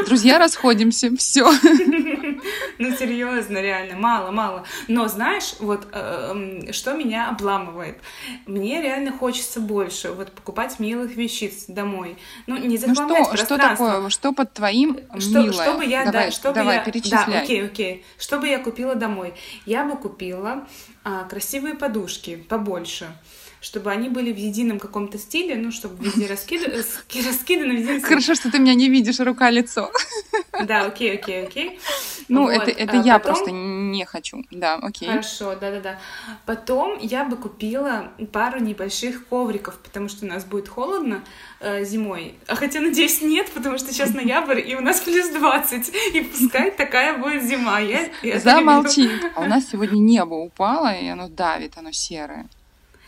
Друзья, 0.06 0.38
расходимся. 0.40 1.16
Все. 1.18 1.50
Ну, 2.78 2.96
серьезно, 2.96 3.58
реально, 3.60 3.96
мало, 3.98 4.32
мало. 4.32 4.66
Но 4.88 5.08
знаешь, 5.08 5.56
вот 5.60 5.88
э, 5.92 6.32
м, 6.32 6.74
что 6.74 6.94
меня 6.94 7.30
обламывает? 7.30 7.98
Мне 8.46 8.82
реально 8.82 9.12
хочется 9.12 9.60
больше, 9.60 10.12
вот 10.12 10.32
покупать 10.32 10.80
милых 10.80 11.16
вещиц 11.16 11.66
домой. 11.68 12.18
Ну, 12.48 12.58
не 12.58 12.78
Ну 12.78 12.88
захламлять 12.88 13.28
что, 13.28 13.38
что 13.38 13.48
пространство. 13.48 13.88
такое? 13.92 14.10
Что 14.10 14.32
под 14.34 14.54
твоим 14.54 15.00
Что, 15.20 15.42
милое? 15.42 15.54
чтобы 15.54 15.86
я, 15.86 16.06
давай, 16.06 16.26
да, 16.26 16.32
чтобы 16.32 16.56
давай, 16.56 16.76
я, 16.78 16.84
перечисляй. 16.84 17.26
да, 17.28 17.40
окей, 17.42 17.66
окей, 17.66 18.06
что 18.18 18.40
бы 18.40 18.48
я 18.48 18.60
купила 18.60 18.96
домой? 18.96 19.34
Я 19.66 19.86
бы 19.86 19.96
купила 19.98 20.68
красивые 21.30 21.76
подушки 21.76 22.36
побольше, 22.36 23.08
чтобы 23.66 23.90
они 23.92 24.10
были 24.10 24.32
в 24.32 24.38
едином 24.38 24.80
каком-то 24.80 25.18
стиле, 25.18 25.56
ну, 25.56 25.72
чтобы 25.72 26.04
везде 26.06 26.26
раскида- 26.32 26.84
ски- 26.84 27.26
раскиданы 27.28 27.74
в 27.76 27.80
едином 27.80 27.98
стиле. 28.00 28.08
Хорошо, 28.08 28.36
что 28.36 28.52
ты 28.52 28.60
меня 28.60 28.76
не 28.76 28.90
видишь, 28.90 29.20
рука-лицо. 29.20 29.92
Да, 30.66 30.86
окей, 30.86 31.16
окей, 31.16 31.44
окей. 31.46 31.80
Ну, 32.30 32.44
Вот, 32.44 32.52
это, 32.54 32.72
это 32.72 33.02
а 33.02 33.04
я 33.04 33.20
потом- 33.20 33.34
просто 33.36 33.52
не 33.52 34.06
хочу. 34.06 34.42
Да, 34.52 34.76
окей. 34.76 35.10
Хорошо, 35.10 35.54
да-да-да. 35.60 36.00
Потом 36.46 36.98
я 37.02 37.26
бы 37.26 37.36
купила 37.36 38.14
пару 38.32 38.60
небольших 38.62 39.28
ковриков, 39.28 39.78
потому 39.80 40.08
что 40.08 40.26
у 40.26 40.30
нас 40.30 40.46
будет 40.46 40.70
холодно 40.70 41.26
э, 41.60 41.84
зимой. 41.84 42.36
А 42.48 42.56
хотя, 42.56 42.80
надеюсь, 42.80 43.22
нет, 43.22 43.52
потому 43.52 43.78
что 43.78 43.92
сейчас 43.92 44.14
ноябрь, 44.14 44.62
и 44.66 44.76
у 44.76 44.82
нас 44.82 45.02
плюс 45.02 45.28
20. 45.28 45.92
И 46.14 46.22
пускай 46.22 46.72
такая 46.72 47.18
будет 47.18 47.44
зима. 47.44 47.80
Я, 47.80 48.10
я. 48.24 48.40
Замолчи. 48.40 49.10
А 49.36 49.42
у 49.42 49.46
нас 49.48 49.66
сегодня 49.70 49.98
небо 50.00 50.36
упало, 50.36 50.94
и 50.96 51.06
оно 51.08 51.28
давит, 51.28 51.74
оно 51.78 51.92
серое. 51.92 52.48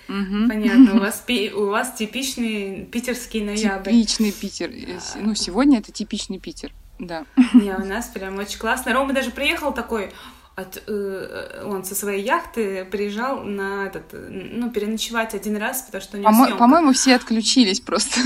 Мгм. 0.07 0.49
Понятно, 0.49 0.95
у 0.95 0.99
вас, 0.99 1.23
у 1.55 1.65
вас 1.65 1.93
типичный 1.93 2.85
питерский 2.85 3.43
ноябрь. 3.43 3.91
Типичный 3.91 4.31
Питер. 4.31 4.71
Ну, 5.15 5.35
сегодня 5.35 5.79
это 5.79 5.91
типичный 5.91 6.39
Питер. 6.39 6.71
Да. 6.99 7.25
Не, 7.53 7.75
у 7.75 7.85
нас 7.85 8.07
прям 8.07 8.37
очень 8.39 8.57
классно. 8.57 8.93
Рома 8.93 9.13
даже 9.13 9.31
приехал 9.31 9.73
такой, 9.73 10.11
от, 10.57 10.81
э, 10.87 11.61
он 11.65 11.83
со 11.83 11.93
своей 11.93 12.23
яхты 12.23 12.83
приезжал 12.85 13.43
на 13.43 13.85
этот, 13.85 14.11
э, 14.11 14.27
ну, 14.53 14.71
переночевать 14.71 15.35
один 15.35 15.55
раз, 15.57 15.83
потому 15.83 16.01
что 16.01 16.17
у 16.17 16.19
него 16.19 16.31
Помо-. 16.31 16.57
По-моему, 16.57 16.93
все 16.93 17.13
отключились 17.15 17.79
просто. 17.79 18.19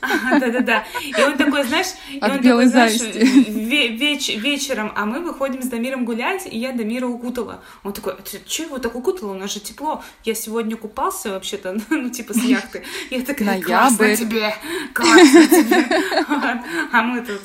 Да-да-да. 0.40 0.84
И 1.00 1.22
он 1.22 1.36
такой, 1.36 1.62
знаешь, 1.62 1.86
и 2.10 2.18
От 2.18 2.32
он 2.32 2.40
белой 2.40 2.68
такой, 2.68 2.88
знаешь, 2.90 3.00
ве- 3.00 3.96
веч- 3.96 4.36
вечером, 4.36 4.90
а 4.96 5.06
мы 5.06 5.20
выходим 5.20 5.62
с 5.62 5.66
Дамиром 5.68 6.04
гулять, 6.04 6.48
и 6.50 6.58
я 6.58 6.72
Дамира 6.72 7.06
укутала. 7.06 7.62
Он 7.84 7.92
такой, 7.92 8.14
«А 8.14 8.16
ты 8.16 8.40
чё 8.44 8.64
его 8.64 8.78
так 8.78 8.96
укутала? 8.96 9.30
У 9.30 9.38
нас 9.38 9.52
же 9.54 9.60
тепло. 9.60 10.02
Я 10.24 10.34
сегодня 10.34 10.76
купался 10.76 11.30
вообще-то, 11.30 11.76
ну, 11.90 12.10
типа 12.10 12.34
с 12.34 12.42
яхты. 12.42 12.82
Я 13.10 13.22
такая, 13.22 13.62
классно 13.62 14.16
тебе, 14.16 14.52
классно 14.92 15.46
тебе. 15.46 15.86
А 16.92 17.02
мы 17.02 17.20
тут 17.20 17.42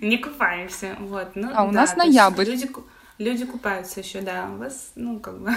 не 0.00 0.16
купаемся. 0.18 0.94
Вот. 1.00 1.30
Ну, 1.34 1.50
А 1.52 1.64
у 1.64 1.72
нас 1.72 1.96
ноябрь. 1.96 2.44
Люди, 3.20 3.44
ку- 3.44 3.52
люди 3.52 3.52
купаются 3.52 4.00
еще, 4.00 4.20
да. 4.20 4.50
У 4.54 4.58
вас, 4.58 4.92
ну, 4.94 5.20
как 5.20 5.38
бы, 5.40 5.50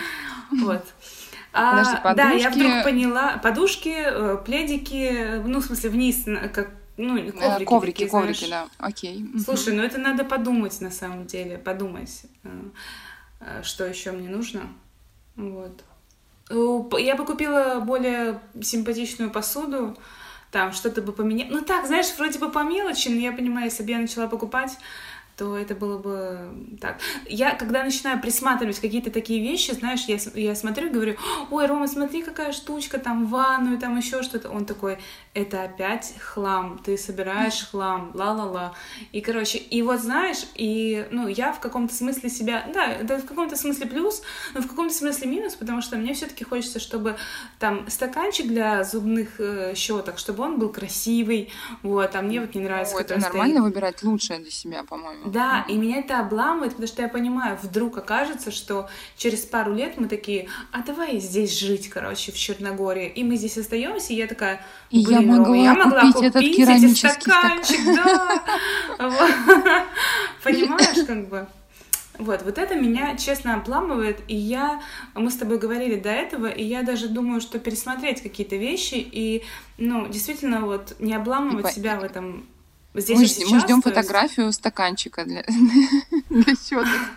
вот. 0.62 0.84
А, 1.52 2.14
да, 2.14 2.30
я 2.32 2.50
вдруг 2.50 2.84
поняла. 2.84 3.38
Подушки, 3.38 3.94
э, 3.96 4.38
пледики, 4.44 5.42
ну, 5.46 5.60
в 5.60 5.64
смысле, 5.64 5.90
вниз, 5.90 6.24
как, 6.52 6.70
ну, 6.98 7.16
Э, 7.16 7.32
коврики, 7.32 7.64
Коврики, 7.64 7.92
такие, 8.04 8.10
коврики, 8.10 8.44
знаешь. 8.46 8.68
да. 8.78 8.86
Окей. 8.86 9.24
Слушай, 9.44 9.74
ну 9.74 9.82
это 9.82 9.98
надо 9.98 10.24
подумать 10.24 10.80
на 10.80 10.90
самом 10.90 11.26
деле, 11.26 11.56
подумать, 11.58 12.22
э, 12.44 13.62
что 13.62 13.84
еще 13.86 14.12
мне 14.12 14.28
нужно. 14.28 14.62
Вот. 15.36 15.82
Я 16.98 17.16
бы 17.16 17.24
купила 17.24 17.80
более 17.80 18.40
симпатичную 18.62 19.30
посуду, 19.30 19.96
там 20.52 20.72
что-то 20.72 21.02
бы 21.02 21.12
поменять. 21.12 21.50
Ну 21.50 21.60
так, 21.62 21.86
знаешь, 21.86 22.06
вроде 22.16 22.38
бы 22.38 22.50
по 22.50 22.62
мелочи, 22.62 23.08
но 23.08 23.20
я 23.20 23.32
понимаю, 23.32 23.66
если 23.66 23.82
бы 23.82 23.90
я 23.90 23.98
начала 23.98 24.28
покупать, 24.28 24.78
то 25.36 25.56
это 25.56 25.74
было 25.74 25.98
бы 25.98 26.76
так. 26.80 26.98
Я, 27.28 27.54
когда 27.54 27.84
начинаю 27.84 28.20
присматривать 28.20 28.80
какие-то 28.80 29.10
такие 29.10 29.40
вещи, 29.40 29.72
знаешь, 29.72 30.04
я, 30.06 30.16
я 30.34 30.54
смотрю 30.54 30.86
и 30.86 30.90
говорю, 30.90 31.16
ой, 31.50 31.66
Рома, 31.66 31.88
смотри, 31.88 32.22
какая 32.22 32.52
штучка, 32.52 32.98
там, 32.98 33.26
ванную, 33.26 33.78
там 33.78 33.96
еще 33.98 34.22
что-то. 34.22 34.48
Он 34.48 34.64
такой, 34.64 34.98
это 35.34 35.62
опять 35.64 36.14
хлам, 36.18 36.78
ты 36.82 36.96
собираешь 36.96 37.66
хлам, 37.70 38.12
ла-ла-ла. 38.14 38.74
И, 39.12 39.20
короче, 39.20 39.58
и 39.58 39.82
вот 39.82 40.00
знаешь, 40.00 40.46
и, 40.54 41.06
ну, 41.10 41.28
я 41.28 41.52
в 41.52 41.60
каком-то 41.60 41.94
смысле 41.94 42.30
себя, 42.30 42.66
да, 42.72 42.86
это 42.86 43.18
в 43.18 43.26
каком-то 43.26 43.56
смысле 43.56 43.86
плюс, 43.86 44.22
но 44.54 44.62
в 44.62 44.68
каком-то 44.68 44.94
смысле 44.94 45.28
минус, 45.28 45.54
потому 45.54 45.82
что 45.82 45.96
мне 45.96 46.14
все-таки 46.14 46.44
хочется, 46.44 46.80
чтобы 46.80 47.16
там 47.58 47.88
стаканчик 47.90 48.46
для 48.46 48.82
зубных 48.84 49.38
э, 49.38 49.74
щеток, 49.74 50.18
чтобы 50.18 50.44
он 50.44 50.58
был 50.58 50.70
красивый, 50.70 51.52
вот, 51.82 52.14
а 52.16 52.22
мне 52.22 52.40
вот 52.40 52.54
не 52.54 52.62
нравится, 52.62 52.94
Ну, 52.94 53.00
это 53.00 53.08
который 53.08 53.20
стоит. 53.20 53.34
нормально 53.34 53.62
выбирать 53.62 54.02
лучшее 54.02 54.38
для 54.38 54.50
себя, 54.50 54.82
по-моему. 54.82 55.25
Да, 55.26 55.64
и 55.68 55.76
меня 55.76 55.98
это 55.98 56.20
обламывает, 56.20 56.72
потому 56.72 56.86
что 56.86 57.02
я 57.02 57.08
понимаю, 57.08 57.58
вдруг 57.60 57.98
окажется, 57.98 58.50
что 58.50 58.88
через 59.16 59.40
пару 59.40 59.74
лет 59.74 59.98
мы 59.98 60.08
такие, 60.08 60.48
а 60.72 60.82
давай 60.82 61.18
здесь 61.18 61.58
жить, 61.58 61.88
короче, 61.88 62.32
в 62.32 62.36
Черногории. 62.36 63.08
И 63.08 63.24
мы 63.24 63.36
здесь 63.36 63.58
остаемся, 63.58 64.12
и 64.12 64.16
я 64.16 64.26
такая, 64.28 64.64
И 64.90 65.00
я 65.00 65.18
«Блин, 65.18 65.30
Рома, 65.30 65.38
могла 65.38 65.56
я 65.56 65.74
могла 65.74 66.00
купить 66.00 66.14
купить, 66.14 66.28
этот 66.28 66.42
эти 66.42 66.56
керамический 66.56 67.10
стаканчик, 67.10 67.84
да. 67.96 68.42
Вот. 68.98 69.30
Понимаешь, 70.44 71.06
как 71.06 71.28
бы. 71.28 71.46
Вот, 72.18 72.42
вот 72.42 72.56
это 72.56 72.74
меня, 72.74 73.16
честно, 73.16 73.54
обламывает, 73.54 74.20
и 74.28 74.34
я, 74.34 74.80
мы 75.14 75.30
с 75.30 75.36
тобой 75.36 75.58
говорили 75.58 75.96
до 76.00 76.08
этого, 76.08 76.46
и 76.46 76.64
я 76.64 76.82
даже 76.82 77.08
думаю, 77.08 77.40
что 77.40 77.58
пересмотреть 77.58 78.22
какие-то 78.22 78.56
вещи 78.56 78.94
и, 78.94 79.44
ну, 79.76 80.08
действительно, 80.08 80.62
вот 80.62 80.96
не 80.98 81.14
обламывать 81.14 81.72
и 81.72 81.74
себя 81.74 82.00
в 82.00 82.04
этом 82.04 82.46
Здесь 82.96 83.18
мы, 83.18 83.26
сейчас, 83.26 83.50
мы 83.50 83.60
ждем 83.60 83.82
фотографию 83.82 84.52
стаканчика 84.52 85.24
для, 85.24 85.44
для 86.30 86.54
счета. 86.54 87.10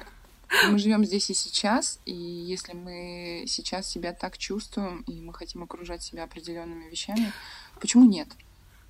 Мы 0.69 0.79
живем 0.79 1.05
здесь 1.05 1.29
и 1.29 1.33
сейчас, 1.33 1.99
и 2.05 2.13
если 2.13 2.73
мы 2.73 3.45
сейчас 3.47 3.87
себя 3.87 4.13
так 4.13 4.37
чувствуем, 4.37 5.03
и 5.07 5.21
мы 5.21 5.33
хотим 5.33 5.63
окружать 5.63 6.01
себя 6.01 6.23
определенными 6.23 6.89
вещами, 6.89 7.31
почему 7.79 8.05
нет? 8.05 8.27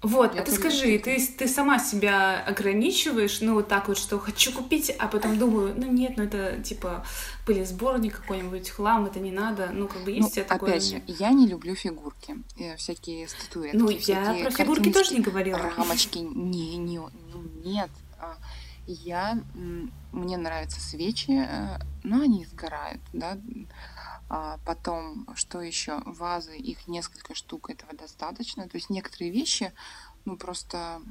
Вот, 0.02 0.34
я 0.34 0.42
а 0.42 0.46
ты 0.46 0.52
скажи, 0.52 0.98
ты, 0.98 1.20
ты 1.20 1.48
сама 1.50 1.78
себя 1.78 2.42
ограничиваешь, 2.42 3.42
ну, 3.42 3.56
вот 3.56 3.68
так 3.68 3.90
вот, 3.90 3.98
что 3.98 4.18
хочу 4.18 4.54
купить, 4.54 4.92
а 4.98 5.08
потом 5.08 5.38
думаю, 5.38 5.74
ну, 5.76 5.92
нет, 5.92 6.14
ну, 6.16 6.24
это, 6.24 6.64
типа, 6.64 7.06
были 7.46 7.66
сборник 7.66 8.22
какой-нибудь, 8.22 8.70
хлам, 8.70 9.08
это 9.08 9.20
не 9.20 9.32
надо, 9.32 9.72
ну, 9.74 9.90
как 9.90 10.06
бы 10.06 10.12
есть 10.12 10.38
ну, 10.38 10.44
такое? 10.46 10.70
опять 10.70 10.86
же, 10.86 11.02
я 11.06 11.32
не 11.32 11.48
люблю 11.48 11.76
фигурки, 11.76 12.38
э, 12.58 12.78
всякие 12.78 13.28
статуэтки, 13.28 13.76
Ну, 13.76 13.90
я 13.90 14.38
про 14.42 14.52
фигурки 14.52 14.90
тоже 14.90 15.16
не 15.16 15.20
говорила. 15.20 15.60
Рамочки, 15.76 16.20
не, 16.20 16.78
не, 16.78 17.02
нет. 17.66 17.90
А, 18.18 18.38
я, 18.88 19.38
мне 20.14 20.38
нравятся 20.38 20.80
свечи, 20.80 21.32
э, 21.32 21.78
но 22.04 22.22
они 22.22 22.46
сгорают, 22.46 23.02
да, 23.12 23.38
потом, 24.66 25.28
что 25.36 25.62
еще? 25.62 26.02
Вазы, 26.06 26.56
их 26.58 26.88
несколько 26.88 27.34
штук, 27.34 27.70
этого 27.70 27.94
достаточно. 27.94 28.70
То 28.70 28.78
есть 28.78 28.90
некоторые 28.90 29.32
вещи, 29.32 29.74
ну 30.26 30.38
просто 30.38 31.02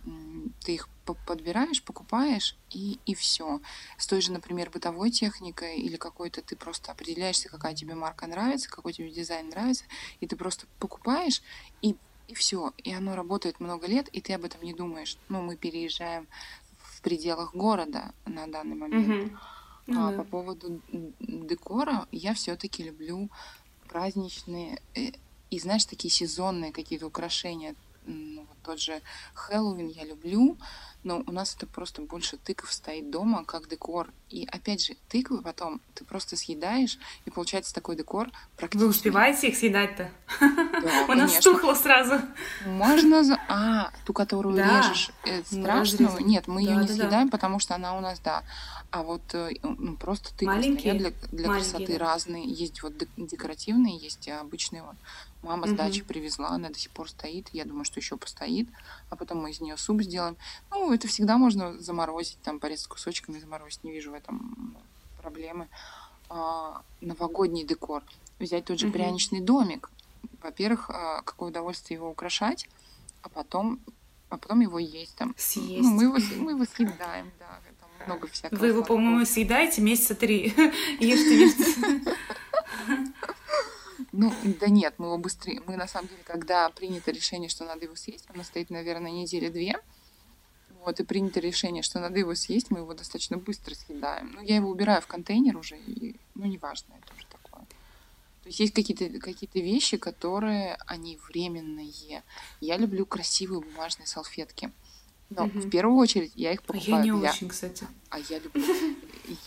ты 0.65 0.75
их 0.75 0.89
подбираешь, 1.27 1.83
покупаешь 1.83 2.57
и, 2.71 3.01
и 3.07 3.15
все. 3.15 3.61
С 3.97 4.07
той 4.07 4.21
же, 4.21 4.31
например, 4.31 4.71
бытовой 4.71 5.11
техникой 5.11 5.79
или 5.79 5.97
какой-то 5.97 6.43
ты 6.43 6.55
просто 6.55 6.93
определяешься, 6.93 7.49
какая 7.49 7.75
тебе 7.75 7.95
марка 7.95 8.27
нравится, 8.27 8.71
какой 8.71 8.93
тебе 8.93 9.11
дизайн 9.11 9.49
нравится, 9.49 9.85
и 10.21 10.27
ты 10.27 10.37
просто 10.37 10.67
покупаешь 10.79 11.43
и, 11.83 11.97
и 12.29 12.35
все. 12.35 12.73
И 12.79 12.93
оно 12.93 13.17
работает 13.17 13.59
много 13.59 13.87
лет, 13.87 14.09
и 14.09 14.21
ты 14.21 14.35
об 14.35 14.45
этом 14.45 14.63
не 14.63 14.75
думаешь. 14.75 15.17
Ну, 15.29 15.43
мы 15.43 15.57
переезжаем 15.57 16.29
в 16.79 17.01
пределах 17.01 17.55
города 17.55 18.13
на 18.27 18.47
данный 18.47 18.77
момент. 18.77 19.33
Mm-hmm. 19.33 19.39
А, 19.97 20.13
по 20.13 20.25
поводу 20.25 20.81
декора, 21.19 22.07
я 22.13 22.35
все-таки 22.35 22.83
люблю 22.83 23.31
праздничные 23.89 24.81
э, 24.95 25.13
и, 25.51 25.59
знаешь, 25.59 25.87
такие 25.87 26.11
сезонные 26.11 26.73
какие-то 26.73 27.07
украшения. 27.07 27.75
Ну, 28.05 28.47
вот 28.49 28.57
тот 28.63 28.81
же 28.81 29.01
Хэллоуин 29.35 29.89
я 29.89 30.05
люблю, 30.05 30.57
но 31.05 31.23
у 31.27 31.33
нас 31.33 31.55
это 31.55 31.67
просто 31.67 32.03
больше 32.03 32.37
тыков 32.37 32.73
стоит 32.73 33.11
дома, 33.11 33.45
как 33.45 33.69
декор. 33.69 34.09
И 34.31 34.47
опять 34.51 34.85
же, 34.85 34.95
тыквы 35.09 35.41
потом 35.43 35.81
ты 35.95 36.05
просто 36.05 36.37
съедаешь, 36.37 36.99
и 37.25 37.31
получается 37.31 37.73
такой 37.73 37.97
декор 37.97 38.31
практически... 38.57 38.85
Вы 38.85 38.91
успеваете 38.91 39.49
их 39.49 39.57
съедать-то? 39.57 40.11
Да, 40.41 41.07
У 41.09 41.15
нас 41.15 41.39
тухло 41.39 41.75
сразу. 41.75 42.21
Можно... 42.67 43.25
За... 43.25 43.39
А, 43.49 43.91
ту, 44.05 44.13
которую 44.13 44.57
режешь 44.57 45.11
э, 45.25 45.43
страшную? 45.45 46.19
Нет, 46.27 46.49
мы 46.49 46.63
ее 46.63 46.77
не 46.77 46.89
съедаем, 46.89 47.31
потому 47.31 47.59
что 47.59 47.75
она 47.75 47.97
у 47.97 48.01
нас, 48.01 48.21
да. 48.21 48.43
А 48.91 49.03
вот 49.03 49.23
э, 49.35 49.51
ну, 49.63 49.97
просто 49.97 50.35
тыквы 50.37 50.79
стоят 50.79 51.15
для, 51.31 51.45
красоты 51.45 51.97
разные. 51.99 52.45
Есть 52.45 52.83
вот 52.83 52.95
декоративные, 53.17 53.97
есть 53.97 54.29
обычные. 54.29 54.83
Мама 55.43 55.67
угу. 55.67 55.75
с 55.75 55.77
дачи 55.77 56.03
привезла, 56.03 56.49
она 56.49 56.69
до 56.69 56.79
сих 56.79 56.91
пор 56.91 57.09
стоит. 57.09 57.49
Я 57.53 57.65
думаю, 57.65 57.85
что 57.85 58.01
еще 58.01 58.17
постоит. 58.17 58.69
А 59.09 59.17
потом 59.17 59.39
мы 59.39 59.51
из 59.51 59.61
нее 59.61 59.77
суп 59.77 60.03
сделаем. 60.03 60.37
Ну, 60.71 60.93
это 60.93 61.07
всегда 61.07 61.39
можно 61.39 61.79
заморозить, 61.79 62.39
там 62.43 62.59
порезать 62.59 62.89
кусочками, 62.89 63.39
заморозить. 63.39 63.85
Не 63.85 63.93
вижу 63.93 64.11
в 64.11 64.15
этом 64.15 64.77
проблемы. 65.21 65.69
А, 66.29 66.83
новогодний 67.01 67.65
декор. 67.65 68.03
Взять 68.39 68.65
тот 68.65 68.79
же 68.79 68.89
угу. 68.89 68.95
пряничный 68.95 69.41
домик. 69.41 69.91
Во-первых, 70.43 70.91
а, 70.91 71.23
какое 71.23 71.51
удовольствие 71.51 71.97
его 71.97 72.11
украшать, 72.11 72.69
а 73.23 73.29
потом, 73.29 73.81
а 74.31 74.39
потом 74.39 74.61
его 74.61 74.79
есть 74.79 75.15
там. 75.15 75.35
Съесть. 75.39 75.83
Ну, 75.83 75.91
мы 75.91 76.05
его, 76.05 76.17
мы 76.37 76.53
его 76.53 76.65
съедаем, 76.65 77.31
да. 77.39 77.61
Там 77.81 78.07
много 78.07 78.27
всякого. 78.27 78.59
Вы 78.59 78.67
его, 78.69 78.83
по-моему, 78.83 79.25
съедаете 79.25 79.83
месяца 79.83 80.15
три. 80.15 80.49
Ешьте, 81.01 81.41
ешьте. 81.41 82.15
Ну, 84.19 84.33
да 84.61 84.67
нет, 84.67 84.95
мы 84.99 85.07
его 85.07 85.17
быстрее. 85.17 85.63
Мы, 85.65 85.77
на 85.77 85.87
самом 85.87 86.09
деле, 86.09 86.23
когда 86.25 86.69
принято 86.71 87.13
решение, 87.13 87.49
что 87.49 87.65
надо 87.65 87.85
его 87.85 87.95
съесть, 87.95 88.27
оно 88.35 88.43
стоит, 88.43 88.69
наверное, 88.69 89.13
недели 89.13 89.49
две. 89.49 89.77
Вот, 90.85 90.99
и 90.99 91.05
принято 91.05 91.39
решение, 91.39 91.85
что 91.85 92.01
надо 92.01 92.19
его 92.19 92.35
съесть, 92.35 92.73
мы 92.73 92.81
его 92.81 92.95
достаточно 92.95 93.37
быстро 93.37 93.77
съедаем. 93.77 94.33
Ну, 94.33 94.43
я 94.43 94.57
его 94.57 94.71
убираю 94.71 95.01
в 95.03 95.07
контейнер 95.07 95.57
уже, 95.57 95.77
и, 95.79 96.17
ну, 96.35 96.47
неважно, 96.47 96.95
это 97.01 97.15
уже 97.15 97.27
такое. 97.27 97.63
То 98.43 98.49
есть 98.49 98.59
есть 98.59 98.75
какие-то 98.75 99.09
какие 99.21 99.63
вещи, 99.63 99.99
которые, 99.99 100.79
они 100.87 101.17
временные. 101.29 102.25
Я 102.61 102.77
люблю 102.77 103.07
красивые 103.07 103.61
бумажные 103.61 104.09
салфетки. 104.09 104.73
Но 105.31 105.45
угу. 105.45 105.61
в 105.61 105.71
первую 105.71 105.97
очередь 105.99 106.33
я 106.35 106.53
их 106.53 106.63
покупаю 106.63 106.95
а 106.97 106.99
я 106.99 107.13
не 107.13 107.21
для... 107.21 107.31
очень, 107.31 107.49
кстати. 107.49 107.87
А 108.09 108.19
я 108.19 108.41
люблю. 108.41 108.65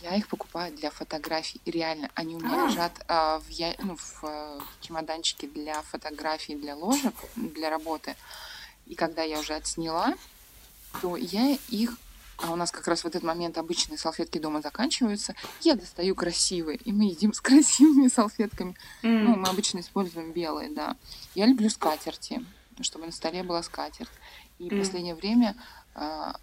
Я 0.00 0.16
их 0.16 0.28
покупаю 0.28 0.74
для 0.74 0.90
фотографий. 0.90 1.60
Реально, 1.64 2.10
они 2.14 2.36
у 2.36 2.40
меня 2.40 2.64
а. 2.64 2.68
лежат 2.68 3.04
а, 3.08 3.40
в, 3.40 3.48
я... 3.48 3.74
ну, 3.78 3.96
в 3.96 4.24
а, 4.24 4.60
чемоданчике 4.80 5.46
для 5.46 5.80
фотографий, 5.82 6.54
для 6.54 6.74
ложек, 6.74 7.14
для 7.36 7.70
работы. 7.70 8.16
И 8.86 8.94
когда 8.94 9.22
я 9.22 9.38
уже 9.38 9.54
отсняла, 9.54 10.14
то 11.00 11.16
я 11.16 11.56
их 11.68 11.96
а 12.38 12.50
у 12.50 12.56
нас 12.56 12.72
как 12.72 12.88
раз 12.88 13.04
в 13.04 13.06
этот 13.06 13.22
момент 13.22 13.56
обычные 13.56 13.98
салфетки 13.98 14.38
дома 14.38 14.62
заканчиваются, 14.62 15.34
я 15.60 15.76
достаю 15.76 16.16
красивые, 16.16 16.78
и 16.78 16.92
мы 16.92 17.04
едим 17.04 17.32
с 17.32 17.40
красивыми 17.40 18.08
салфетками. 18.08 18.74
Mm. 19.02 19.18
Ну, 19.22 19.36
мы 19.36 19.48
обычно 19.48 19.78
используем 19.78 20.32
белые, 20.32 20.70
да. 20.70 20.96
Я 21.36 21.46
люблю 21.46 21.70
скатерти, 21.70 22.44
чтобы 22.80 23.06
на 23.06 23.12
столе 23.12 23.44
была 23.44 23.62
скатерть. 23.62 24.10
И 24.58 24.68
mm. 24.68 24.74
в 24.74 24.78
последнее 24.80 25.14
время 25.14 25.54
а, 25.94 26.36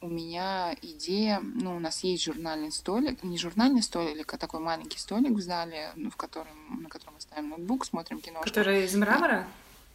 у 0.00 0.08
меня 0.08 0.76
идея, 0.80 1.40
ну, 1.40 1.76
у 1.76 1.80
нас 1.80 2.04
есть 2.04 2.24
журнальный 2.24 2.70
столик, 2.70 3.22
не 3.22 3.38
журнальный 3.38 3.82
столик, 3.82 4.32
а 4.32 4.38
такой 4.38 4.60
маленький 4.60 4.98
столик 4.98 5.32
в 5.32 5.40
зале, 5.40 5.92
ну, 5.96 6.10
в 6.10 6.16
котором, 6.16 6.82
на 6.82 6.88
котором 6.88 7.14
мы 7.14 7.20
ставим 7.20 7.50
ноутбук, 7.50 7.84
смотрим 7.84 8.20
кино. 8.20 8.40
Который 8.42 8.84
из 8.84 8.94
мрамора? 8.94 9.46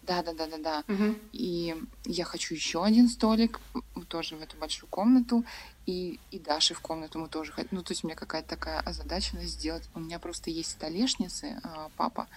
Да, 0.01 0.21
да, 0.21 0.33
да, 0.33 0.47
да, 0.47 0.57
да. 0.57 0.83
Угу. 0.93 1.15
И 1.31 1.75
я 2.05 2.25
хочу 2.25 2.53
еще 2.53 2.83
один 2.83 3.07
столик, 3.07 3.61
тоже 4.09 4.35
в 4.35 4.41
эту 4.41 4.57
большую 4.57 4.89
комнату, 4.89 5.45
и, 5.85 6.19
и 6.31 6.39
Даши 6.39 6.73
в 6.73 6.81
комнату 6.81 7.19
мы 7.19 7.29
тоже 7.29 7.53
хотим. 7.53 7.69
Ну, 7.71 7.83
то 7.83 7.91
есть 7.91 8.03
у 8.03 8.07
меня 8.07 8.15
какая-то 8.15 8.49
такая 8.49 8.79
озадаченность 8.81 9.53
сделать. 9.53 9.87
У 9.95 9.99
меня 9.99 10.19
просто 10.19 10.49
есть 10.49 10.71
столешницы, 10.71 11.59
а, 11.63 11.89
папа 11.95 12.27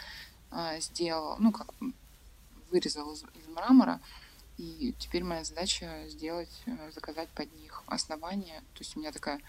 а, 0.51 0.79
сделал, 0.79 1.37
ну, 1.39 1.53
как 1.53 1.75
вырезал 2.71 3.13
из, 3.13 3.23
из 3.23 3.49
мрамора, 3.49 4.01
и 4.59 4.95
теперь 4.99 5.25
моя 5.25 5.45
задача 5.45 6.07
сделать, 6.09 6.51
э, 6.67 6.91
заказать 6.95 7.29
под 7.31 7.53
них 7.61 7.83
основание. 7.87 8.61
То 8.75 8.81
есть 8.81 8.97
у 8.97 9.01
меня 9.01 9.13
такая, 9.13 9.41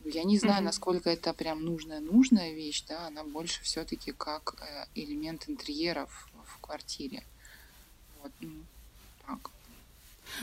ну, 0.00 0.10
я 0.10 0.24
не 0.24 0.38
знаю, 0.38 0.60
mm-hmm. 0.60 0.64
насколько 0.64 1.10
это 1.10 1.34
прям 1.34 1.64
нужная 1.64 2.00
нужная 2.00 2.52
вещь, 2.52 2.84
да, 2.88 3.06
она 3.06 3.24
больше 3.24 3.62
все-таки 3.62 4.12
как 4.12 4.54
э, 4.60 4.86
элемент 4.94 5.48
интерьера 5.48 6.06
в, 6.06 6.30
в 6.44 6.60
квартире. 6.60 7.24
Вот, 8.22 8.32
ну, 8.40 8.64
так. 9.26 9.50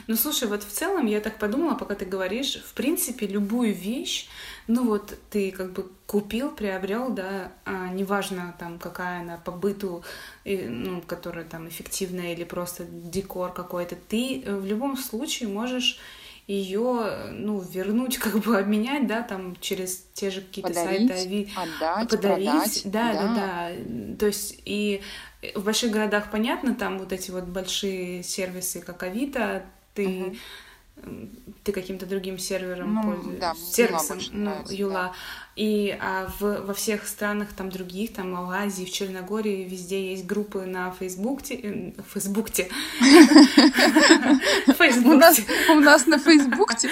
Ну, 0.07 0.15
слушай, 0.15 0.47
вот 0.47 0.63
в 0.63 0.71
целом 0.71 1.05
я 1.05 1.19
так 1.19 1.37
подумала, 1.37 1.75
пока 1.75 1.95
ты 1.95 2.05
говоришь, 2.05 2.61
в 2.65 2.73
принципе, 2.73 3.27
любую 3.27 3.73
вещь, 3.73 4.27
ну 4.67 4.85
вот 4.85 5.17
ты 5.29 5.51
как 5.51 5.71
бы 5.73 5.87
купил, 6.05 6.51
приобрел, 6.51 7.09
да, 7.09 7.51
а, 7.65 7.89
неважно 7.89 8.55
там 8.59 8.79
какая 8.79 9.21
она 9.21 9.37
по 9.37 9.51
быту, 9.51 10.03
и, 10.43 10.57
ну, 10.57 11.01
которая 11.01 11.45
там 11.45 11.67
эффективная 11.67 12.33
или 12.33 12.43
просто 12.43 12.85
декор 12.85 13.53
какой-то, 13.53 13.95
ты 13.95 14.43
в 14.45 14.65
любом 14.65 14.97
случае 14.97 15.49
можешь 15.49 15.99
ее, 16.49 17.29
ну, 17.31 17.59
вернуть, 17.59 18.17
как 18.19 18.39
бы 18.39 18.57
обменять, 18.57 19.07
да, 19.07 19.21
там 19.21 19.55
через 19.61 20.03
те 20.13 20.31
же 20.31 20.41
какие-то 20.41 20.73
сайты, 20.73 21.13
ави... 21.13 21.49
отдать, 21.55 22.09
подарить, 22.09 22.47
продать, 22.47 22.81
да, 22.85 23.13
да, 23.13 23.21
да, 23.21 23.35
да, 23.35 24.17
то 24.17 24.25
есть 24.25 24.59
и 24.65 25.01
в 25.55 25.63
больших 25.63 25.91
городах 25.91 26.31
понятно, 26.31 26.75
там 26.75 26.97
вот 26.97 27.13
эти 27.13 27.31
вот 27.31 27.45
большие 27.45 28.23
сервисы, 28.23 28.81
как 28.81 29.03
Авито, 29.03 29.63
ты 29.93 30.07
угу 30.07 30.35
ты 31.63 31.71
каким-то 31.71 32.05
другим 32.05 32.37
сервером 32.37 32.95
ну, 32.95 33.03
пользуешься, 33.03 33.39
да, 33.39 33.55
сервисом, 33.55 34.19
ну, 34.31 34.55
Юла. 34.69 34.93
Да. 34.93 35.13
И 35.59 35.93
а 35.99 36.29
в, 36.39 36.67
во 36.67 36.73
всех 36.73 37.05
странах 37.05 37.49
там 37.51 37.69
других, 37.69 38.13
там 38.13 38.33
в 38.33 38.49
Азии, 38.49 38.85
в 38.85 38.93
Черногории, 38.93 39.67
везде 39.67 40.11
есть 40.11 40.25
группы 40.25 40.59
на 40.59 40.91
Фейсбукте, 40.91 41.55
э, 41.55 41.91
Фейсбукте. 42.13 42.69
У 45.69 45.79
нас 45.81 46.07
на 46.07 46.17
Фейсбукте. 46.17 46.89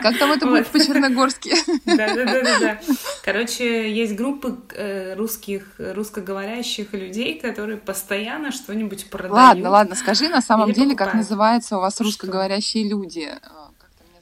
Как 0.00 0.16
там 0.18 0.30
это 0.30 0.46
будет 0.46 0.68
по-черногорски? 0.68 1.52
Да-да-да. 1.84 2.78
Короче, 3.24 3.92
есть 3.92 4.14
группы 4.14 4.56
э, 4.74 5.16
русских, 5.16 5.64
русскоговорящих 5.78 6.92
людей, 6.92 7.40
которые 7.40 7.76
постоянно 7.76 8.52
что-нибудь 8.52 9.10
продают. 9.10 9.36
Ладно, 9.36 9.70
ладно, 9.70 9.96
скажи 9.96 10.28
на 10.28 10.42
самом 10.42 10.72
деле, 10.72 10.94
как 10.94 11.14
называются 11.14 11.76
у 11.76 11.80
вас 11.80 12.00
русскоговорящие 12.00 12.88
люди. 12.88 13.32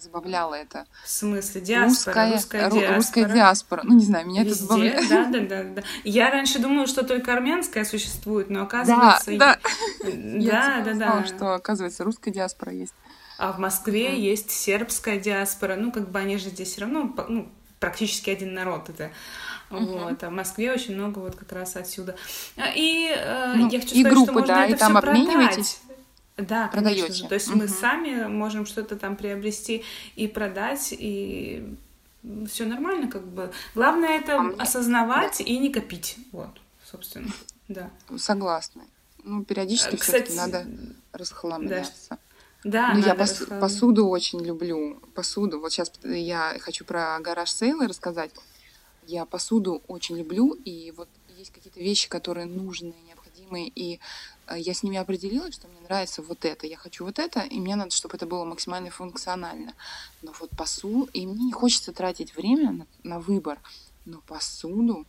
Забавляло 0.05 0.55
это. 0.55 0.87
В 1.03 1.09
смысле? 1.09 1.63
Диаспора, 1.63 2.33
русская, 2.33 2.35
русская 2.35 2.71
диаспора. 2.71 2.97
Русская 2.97 3.25
диаспора. 3.25 3.83
Ну, 3.85 3.95
не 3.95 4.05
знаю, 4.05 4.27
меня 4.27 4.45
Везде, 4.45 4.53
это 4.53 4.63
забавляет. 4.63 5.09
Да, 5.09 5.25
да, 5.25 5.41
да, 5.41 5.63
да. 5.77 5.83
Я 6.05 6.31
раньше 6.31 6.59
думала, 6.59 6.87
что 6.87 7.05
только 7.05 7.33
армянская 7.33 7.87
существует, 7.87 8.51
но 8.51 8.63
оказывается... 8.63 9.37
Да, 9.39 9.59
да. 10.05 10.11
Да, 10.13 10.83
да, 10.85 10.93
да. 10.93 11.25
что, 11.25 11.55
оказывается, 11.55 12.05
русская 12.05 12.33
диаспора 12.33 12.73
есть. 12.73 12.93
А 13.39 13.53
в 13.53 13.59
Москве 13.59 14.11
mm. 14.11 14.19
есть 14.19 14.51
сербская 14.51 15.19
диаспора. 15.19 15.77
Ну, 15.77 15.91
как 15.91 16.11
бы 16.11 16.19
они 16.19 16.37
же 16.37 16.51
здесь 16.51 16.73
все 16.73 16.83
равно 16.83 17.15
ну, 17.29 17.49
практически 17.81 18.29
один 18.29 18.53
народ. 18.55 18.91
Это 18.91 19.11
Uh-huh. 19.71 20.05
Вот, 20.05 20.23
а 20.23 20.29
в 20.29 20.33
Москве 20.33 20.71
очень 20.73 20.95
много 20.95 21.21
вот 21.21 21.37
как 21.37 21.51
раз 21.51 21.75
отсюда. 21.75 22.15
А, 22.57 22.71
и 22.75 23.09
э, 23.09 23.55
ну, 23.57 23.69
я 23.71 23.81
хочу 23.81 23.95
и 23.95 24.01
сказать, 24.01 24.13
группы, 24.13 24.31
что 24.31 24.41
можно 24.41 24.55
да, 24.55 24.65
это 24.67 24.75
и 24.75 24.79
там 24.79 24.97
обмениваетесь? 24.97 25.75
продать. 25.75 25.94
Да, 26.37 26.69
Продаете. 26.69 27.03
конечно. 27.03 27.29
То 27.29 27.35
есть 27.35 27.49
uh-huh. 27.49 27.57
мы 27.57 27.69
сами 27.69 28.27
можем 28.27 28.67
что-то 28.67 28.97
там 28.97 29.17
приобрести 29.17 29.85
и 30.17 30.27
продать, 30.27 30.93
и 30.97 31.77
все 32.49 32.65
нормально, 32.65 33.09
как 33.09 33.27
бы. 33.27 33.53
Главное 33.75 34.19
это 34.19 34.41
а 34.41 34.63
осознавать 34.63 35.39
да. 35.39 35.45
и 35.45 35.59
не 35.59 35.71
копить. 35.71 36.17
Вот, 36.33 36.61
собственно. 36.85 37.31
Да. 37.69 37.91
Согласна. 38.17 38.83
Ну, 39.23 39.45
периодически 39.45 39.97
Кстати, 39.97 40.31
все-таки 40.31 40.37
надо 40.37 40.67
расхламляться. 41.13 42.19
Да, 42.65 42.95
ну, 42.95 43.01
я 43.01 43.15
пос- 43.15 43.61
посуду 43.61 44.09
очень 44.09 44.41
люблю. 44.41 45.01
Посуду. 45.15 45.61
Вот 45.61 45.73
сейчас 45.73 45.93
я 46.03 46.57
хочу 46.61 46.85
про 46.85 47.19
гараж 47.21 47.51
сейлы 47.51 47.87
рассказать. 47.87 48.31
Я 49.07 49.27
посуду 49.27 49.83
очень 49.87 50.17
люблю, 50.17 50.55
и 50.65 50.93
вот 50.97 51.09
есть 51.37 51.53
какие-то 51.53 51.79
вещи, 51.79 52.09
которые 52.09 52.47
нужны, 52.47 52.95
необходимые, 53.07 53.69
и 53.69 54.01
я 54.51 54.75
с 54.75 54.83
ними 54.83 54.99
определилась, 54.99 55.55
что 55.55 55.69
мне 55.69 55.81
нравится 55.81 56.23
вот 56.23 56.45
это, 56.45 56.67
я 56.67 56.77
хочу 56.77 57.05
вот 57.05 57.19
это, 57.19 57.41
и 57.41 57.59
мне 57.61 57.77
надо, 57.77 57.91
чтобы 57.91 58.17
это 58.17 58.27
было 58.27 58.45
максимально 58.45 58.91
функционально. 58.91 59.75
Но 60.23 60.33
вот 60.41 60.51
посуду, 60.51 61.09
и 61.13 61.27
мне 61.27 61.45
не 61.47 61.53
хочется 61.53 61.93
тратить 61.93 62.37
время 62.37 62.73
на, 62.73 62.87
на 63.03 63.21
выбор, 63.21 63.59
но 64.05 64.21
посуду 64.27 65.07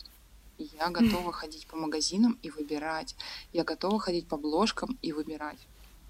я 0.58 0.90
готова 0.90 1.32
ходить 1.34 1.68
по 1.68 1.76
магазинам 1.76 2.38
и 2.42 2.50
выбирать. 2.50 3.16
Я 3.54 3.64
готова 3.64 4.00
ходить 4.00 4.28
по 4.28 4.38
бложкам 4.38 4.98
и 5.02 5.12
выбирать. 5.12 5.60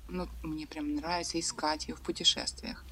Ну, 0.07 0.27
мне 0.43 0.67
прям 0.67 0.95
нравится 0.95 1.39
искать 1.39 1.87
ее 1.87 1.95
в 1.95 2.01
путешествиях. 2.01 2.85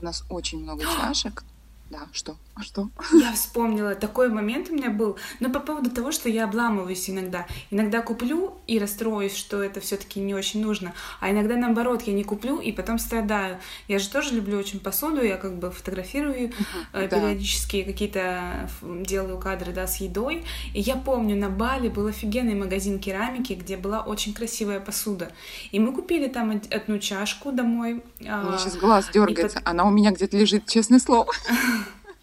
У 0.00 0.04
нас 0.04 0.24
очень 0.28 0.60
много 0.60 0.82
чашек, 1.00 1.44
да, 1.92 2.08
что? 2.12 2.36
А 2.54 2.62
что? 2.62 2.88
Я 3.12 3.32
вспомнила, 3.34 3.94
такой 3.94 4.30
момент 4.30 4.70
у 4.70 4.74
меня 4.74 4.88
был, 4.88 5.18
но 5.40 5.50
по 5.50 5.60
поводу 5.60 5.90
того, 5.90 6.10
что 6.10 6.30
я 6.30 6.44
обламываюсь 6.44 7.10
иногда. 7.10 7.46
Иногда 7.70 8.00
куплю 8.00 8.54
и 8.66 8.78
расстроюсь, 8.78 9.34
что 9.34 9.62
это 9.62 9.80
все 9.80 9.96
таки 9.96 10.20
не 10.20 10.34
очень 10.34 10.62
нужно, 10.62 10.94
а 11.20 11.30
иногда 11.30 11.56
наоборот, 11.56 12.02
я 12.02 12.12
не 12.12 12.24
куплю 12.24 12.60
и 12.60 12.72
потом 12.72 12.98
страдаю. 12.98 13.58
Я 13.88 13.98
же 13.98 14.08
тоже 14.08 14.34
люблю 14.34 14.58
очень 14.58 14.80
посуду, 14.80 15.22
я 15.22 15.36
как 15.36 15.58
бы 15.58 15.70
фотографирую 15.70 16.52
периодически, 16.92 17.82
да. 17.82 17.92
какие-то 17.92 18.70
делаю 18.82 19.38
кадры, 19.38 19.72
да, 19.72 19.86
с 19.86 19.96
едой. 19.96 20.44
И 20.74 20.80
я 20.80 20.96
помню, 20.96 21.36
на 21.36 21.50
Бали 21.50 21.88
был 21.88 22.06
офигенный 22.06 22.54
магазин 22.54 22.98
керамики, 22.98 23.54
где 23.54 23.76
была 23.76 24.00
очень 24.00 24.32
красивая 24.32 24.80
посуда. 24.80 25.32
И 25.70 25.78
мы 25.78 25.92
купили 25.92 26.28
там 26.28 26.60
одну 26.70 26.98
чашку 26.98 27.52
домой. 27.52 28.02
У 28.20 28.24
меня 28.24 28.58
сейчас 28.58 28.76
глаз 28.76 29.08
дергается, 29.12 29.58
под... 29.58 29.68
она 29.68 29.84
у 29.84 29.90
меня 29.90 30.12
где-то 30.12 30.36
лежит, 30.36 30.66
честное 30.66 30.98
слово. 30.98 31.30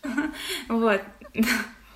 Вот. 0.69 1.01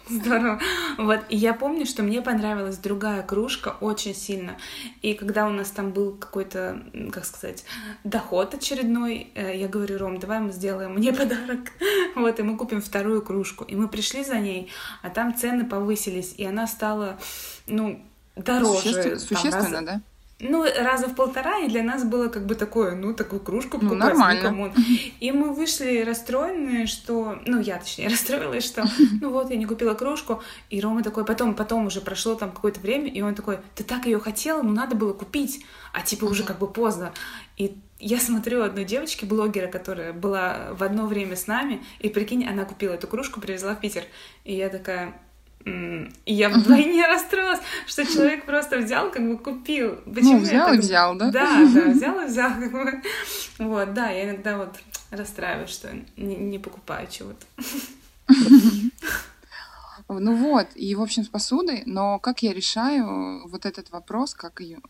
Здорово. 0.10 0.60
Вот, 0.98 1.22
и 1.30 1.38
я 1.38 1.54
помню, 1.54 1.86
что 1.86 2.04
мне 2.04 2.22
понравилась 2.22 2.78
другая 2.78 3.24
кружка 3.24 3.76
очень 3.80 4.14
сильно. 4.14 4.58
И 5.02 5.14
когда 5.14 5.48
у 5.48 5.50
нас 5.50 5.70
там 5.70 5.92
был 5.92 6.14
какой-то, 6.14 6.84
как 7.12 7.26
сказать, 7.26 7.64
доход 8.04 8.54
очередной, 8.54 9.32
э, 9.36 9.58
я 9.58 9.68
говорю, 9.68 9.98
Ром, 9.98 10.20
давай 10.20 10.40
мы 10.40 10.52
сделаем 10.52 10.94
мне 10.96 11.14
подарок. 11.14 11.72
Вот, 12.16 12.40
и 12.40 12.44
мы 12.44 12.58
купим 12.58 12.82
вторую 12.82 13.22
кружку. 13.22 13.64
И 13.64 13.76
мы 13.76 13.88
пришли 13.88 14.24
за 14.24 14.40
ней, 14.40 14.70
а 15.02 15.10
там 15.10 15.36
цены 15.36 15.66
повысились, 15.66 16.34
и 16.38 16.44
она 16.44 16.68
стала, 16.68 17.18
ну, 17.66 18.04
дороже. 18.36 18.82
Существенно, 18.82 19.20
существенно 19.20 19.80
раз... 19.80 19.86
да? 19.86 20.02
Ну, 20.44 20.64
раза 20.64 21.08
в 21.08 21.16
полтора, 21.16 21.60
и 21.60 21.70
для 21.70 21.84
нас 21.84 22.04
было 22.04 22.28
как 22.28 22.46
бы 22.46 22.56
такое, 22.56 22.96
ну, 22.96 23.14
такую 23.14 23.40
кружку 23.40 23.80
покупать, 23.80 23.92
ну, 23.92 24.06
нормально. 24.06 24.52
Ну, 24.52 24.74
и 25.20 25.32
мы 25.32 25.54
вышли 25.54 26.02
расстроенные, 26.02 26.88
что, 26.88 27.40
ну, 27.46 27.60
я, 27.60 27.78
точнее, 27.78 28.08
расстроилась, 28.10 28.66
что, 28.66 28.84
ну, 29.22 29.30
вот, 29.30 29.50
я 29.50 29.58
не 29.58 29.66
купила 29.66 29.94
кружку, 29.94 30.42
и 30.70 30.80
Рома 30.80 31.04
такой, 31.04 31.26
потом, 31.26 31.56
потом 31.56 31.88
уже 31.88 32.02
прошло 32.02 32.36
там 32.36 32.52
какое-то 32.52 32.80
время, 32.80 33.10
и 33.10 33.22
он 33.22 33.36
такой, 33.36 33.60
ты 33.76 33.84
так 33.84 34.06
ее 34.06 34.20
хотела, 34.20 34.62
ну, 34.62 34.72
надо 34.72 34.96
было 34.96 35.14
купить, 35.14 35.66
а 35.94 36.02
типа 36.02 36.26
уже 36.26 36.44
как 36.44 36.60
бы 36.60 36.68
поздно. 36.68 37.14
И 37.58 37.78
я 38.00 38.20
смотрю 38.20 38.64
одной 38.64 38.84
девочки, 38.84 39.26
блогера, 39.26 39.68
которая 39.68 40.12
была 40.12 40.74
в 40.74 40.84
одно 40.84 41.08
время 41.08 41.36
с 41.36 41.48
нами, 41.48 41.84
и 42.00 42.10
прикинь, 42.10 42.46
она 42.46 42.66
купила 42.66 42.94
эту 42.94 43.08
кружку, 43.08 43.40
привезла 43.40 43.76
в 43.76 43.80
Питер, 43.80 44.04
и 44.44 44.54
я 44.56 44.70
такая, 44.70 45.14
и 45.66 46.34
я 46.34 46.50
вдвойне 46.50 47.06
расстроилась, 47.08 47.60
что 47.88 48.06
человек 48.06 48.46
просто 48.46 48.78
взял, 48.78 49.12
как 49.12 49.28
бы 49.28 49.38
купил. 49.38 49.96
Почему 50.06 50.34
ну, 50.34 50.40
взял 50.40 50.68
так... 50.68 50.76
и 50.76 50.80
взял, 50.80 51.16
да? 51.16 51.32
Да, 51.32 51.70
да, 51.74 51.82
взял 51.90 52.22
и 52.22 52.26
взял. 52.26 52.52
Как 52.52 52.72
бы. 52.72 53.02
Вот, 53.60 53.94
да, 53.94 54.10
я 54.10 54.26
иногда 54.26 54.58
вот 54.58 54.76
расстраиваюсь, 55.12 55.70
что 55.70 55.90
не, 56.18 56.36
не 56.36 56.60
покупаю 56.60 57.08
чего-то. 57.10 57.46
Ну 60.10 60.36
вот, 60.36 60.68
и, 60.76 60.94
в 60.96 61.02
общем, 61.02 61.24
с 61.24 61.30
посудой, 61.30 61.84
но 61.86 62.20
как 62.20 62.44
я 62.44 62.54
решаю 62.54 63.48
вот 63.48 63.66
этот 63.66 63.90
вопрос, 63.90 64.34
как 64.34 64.60
ее, 64.60 64.82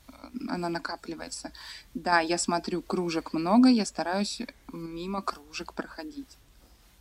она 0.50 0.70
накапливается? 0.70 1.52
Да, 1.94 2.20
я 2.20 2.38
смотрю, 2.38 2.82
кружек 2.82 3.32
много, 3.32 3.70
я 3.70 3.86
стараюсь 3.86 4.42
мимо 4.72 5.22
кружек 5.22 5.74
проходить. 5.74 6.38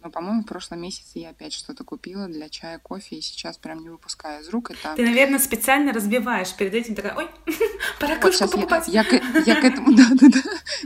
Но, 0.02 0.10
по-моему, 0.10 0.42
в 0.42 0.46
прошлом 0.46 0.80
месяце 0.80 1.20
я 1.20 1.30
опять 1.30 1.52
что-то 1.52 1.84
купила 1.84 2.26
для 2.26 2.48
чая, 2.48 2.78
кофе, 2.78 3.16
и 3.16 3.20
сейчас 3.20 3.56
прям 3.56 3.82
не 3.82 3.88
выпускаю 3.88 4.42
из 4.42 4.48
рук. 4.48 4.72
Это... 4.72 4.94
Ты, 4.96 5.04
наверное, 5.04 5.38
специально 5.38 5.92
разбиваешь 5.92 6.52
перед 6.54 6.74
этим, 6.74 6.96
такая, 6.96 7.14
ой, 7.14 7.28
пора 8.00 8.14
вот 8.14 8.22
кружку 8.22 8.48
покупать. 8.48 8.88
Я, 8.88 9.02
я, 9.02 9.42
я 9.46 9.60
к 9.60 9.64
этому, 9.64 9.92
да-да-да. 9.96 10.40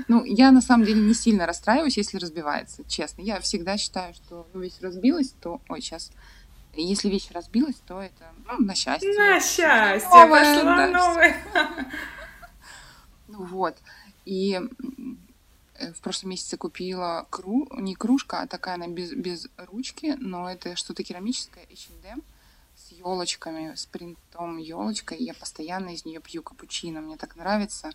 Ну, 0.09 0.25
я 0.25 0.53
на 0.53 0.61
самом 0.61 0.85
деле 0.85 1.01
не 1.01 1.15
сильно 1.15 1.47
расстраиваюсь, 1.47 1.97
если 1.97 2.19
разбивается, 2.19 2.85
честно. 2.87 3.23
Я 3.23 3.41
всегда 3.41 3.79
считаю, 3.79 4.13
что 4.13 4.47
ну, 4.53 4.61
вещь 4.61 4.81
разбилась, 4.83 5.31
то, 5.41 5.63
ой, 5.69 5.81
сейчас 5.81 6.13
если 6.75 7.09
вещь 7.09 7.31
разбилась, 7.31 7.77
то 7.87 8.03
это 8.03 8.27
ну, 8.47 8.59
на 8.59 8.75
счастье. 8.75 9.11
На 9.17 9.41
счастье, 9.41 10.11
новая, 10.11 10.55
пошла 10.55 10.77
да, 10.77 10.89
новая. 10.89 11.37
Ну 13.29 13.45
вот. 13.45 13.77
И 14.27 14.61
в 15.95 16.01
прошлом 16.01 16.31
месяце 16.31 16.57
купила 16.57 17.27
кру... 17.31 17.69
не 17.73 17.95
кружка, 17.95 18.41
а 18.41 18.47
такая 18.47 18.75
она 18.75 18.89
без, 18.89 19.13
без 19.13 19.49
ручки, 19.57 20.17
но 20.19 20.51
это 20.51 20.77
что-то 20.77 21.03
керамическое, 21.03 21.65
H&M, 21.65 22.23
с 22.77 22.93
елочками, 22.93 23.75
с 23.75 23.87
принтом 23.87 24.59
елочкой. 24.59 25.19
Я 25.19 25.35
постоянно 25.35 25.91
из 25.91 26.05
нее 26.05 26.21
пью 26.21 26.43
капучино, 26.43 27.01
мне 27.01 27.17
так 27.17 27.37
нравится. 27.37 27.91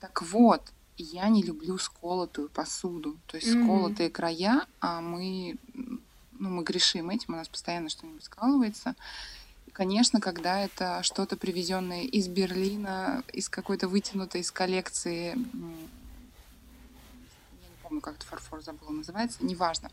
Так 0.00 0.22
вот, 0.22 0.62
я 0.96 1.28
не 1.28 1.42
люблю 1.42 1.78
сколотую 1.78 2.48
посуду, 2.48 3.16
то 3.26 3.36
есть 3.36 3.48
mm-hmm. 3.48 3.64
сколотые 3.64 4.10
края, 4.10 4.66
а 4.80 5.00
мы, 5.00 5.56
ну, 5.74 6.50
мы 6.50 6.64
грешим 6.64 7.10
этим, 7.10 7.34
у 7.34 7.36
нас 7.36 7.48
постоянно 7.48 7.88
что-нибудь 7.88 8.24
скалывается. 8.24 8.94
И, 9.66 9.70
конечно, 9.70 10.20
когда 10.20 10.60
это 10.60 11.02
что-то 11.02 11.36
привезенное 11.36 12.02
из 12.02 12.26
Берлина, 12.28 13.22
из 13.32 13.48
какой-то 13.48 13.86
вытянутой 13.86 14.40
из 14.40 14.50
коллекции 14.50 15.36
помню, 17.88 18.02
как 18.02 18.16
этот 18.16 18.28
фарфор 18.28 18.62
забыла 18.62 18.90
называется, 18.90 19.38
неважно. 19.40 19.90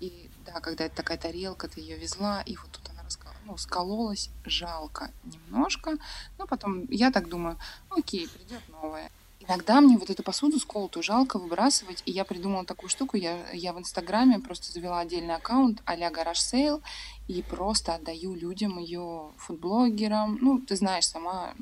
И 0.00 0.30
да, 0.44 0.60
когда 0.60 0.84
это 0.84 0.96
такая 0.96 1.18
тарелка, 1.18 1.68
ты 1.68 1.80
ее 1.80 1.96
везла, 1.96 2.42
и 2.42 2.56
вот 2.56 2.70
тут 2.70 2.88
она 2.90 3.02
раскол... 3.02 3.32
ну, 3.46 3.56
скололась, 3.56 4.30
жалко 4.44 5.10
немножко, 5.24 5.96
но 6.38 6.46
потом 6.46 6.86
я 6.90 7.10
так 7.10 7.28
думаю, 7.28 7.58
окей, 7.90 8.28
придет 8.28 8.62
новая. 8.68 9.10
Иногда 9.40 9.80
мне 9.80 9.96
вот 9.96 10.10
эту 10.10 10.22
посуду 10.22 10.58
сколотую 10.58 11.02
жалко 11.02 11.38
выбрасывать, 11.38 12.02
и 12.04 12.12
я 12.12 12.24
придумала 12.24 12.64
такую 12.66 12.90
штуку, 12.90 13.16
я, 13.16 13.50
я 13.52 13.72
в 13.72 13.78
Инстаграме 13.78 14.38
просто 14.38 14.70
завела 14.70 15.00
отдельный 15.00 15.34
аккаунт 15.34 15.82
а-ля 15.86 16.10
garage 16.10 16.40
sale, 16.40 16.82
и 17.26 17.42
просто 17.42 17.94
отдаю 17.94 18.34
людям 18.34 18.78
ее 18.78 19.32
фудблогерам, 19.38 20.38
ну, 20.40 20.60
ты 20.60 20.76
знаешь 20.76 21.06
сама, 21.06 21.54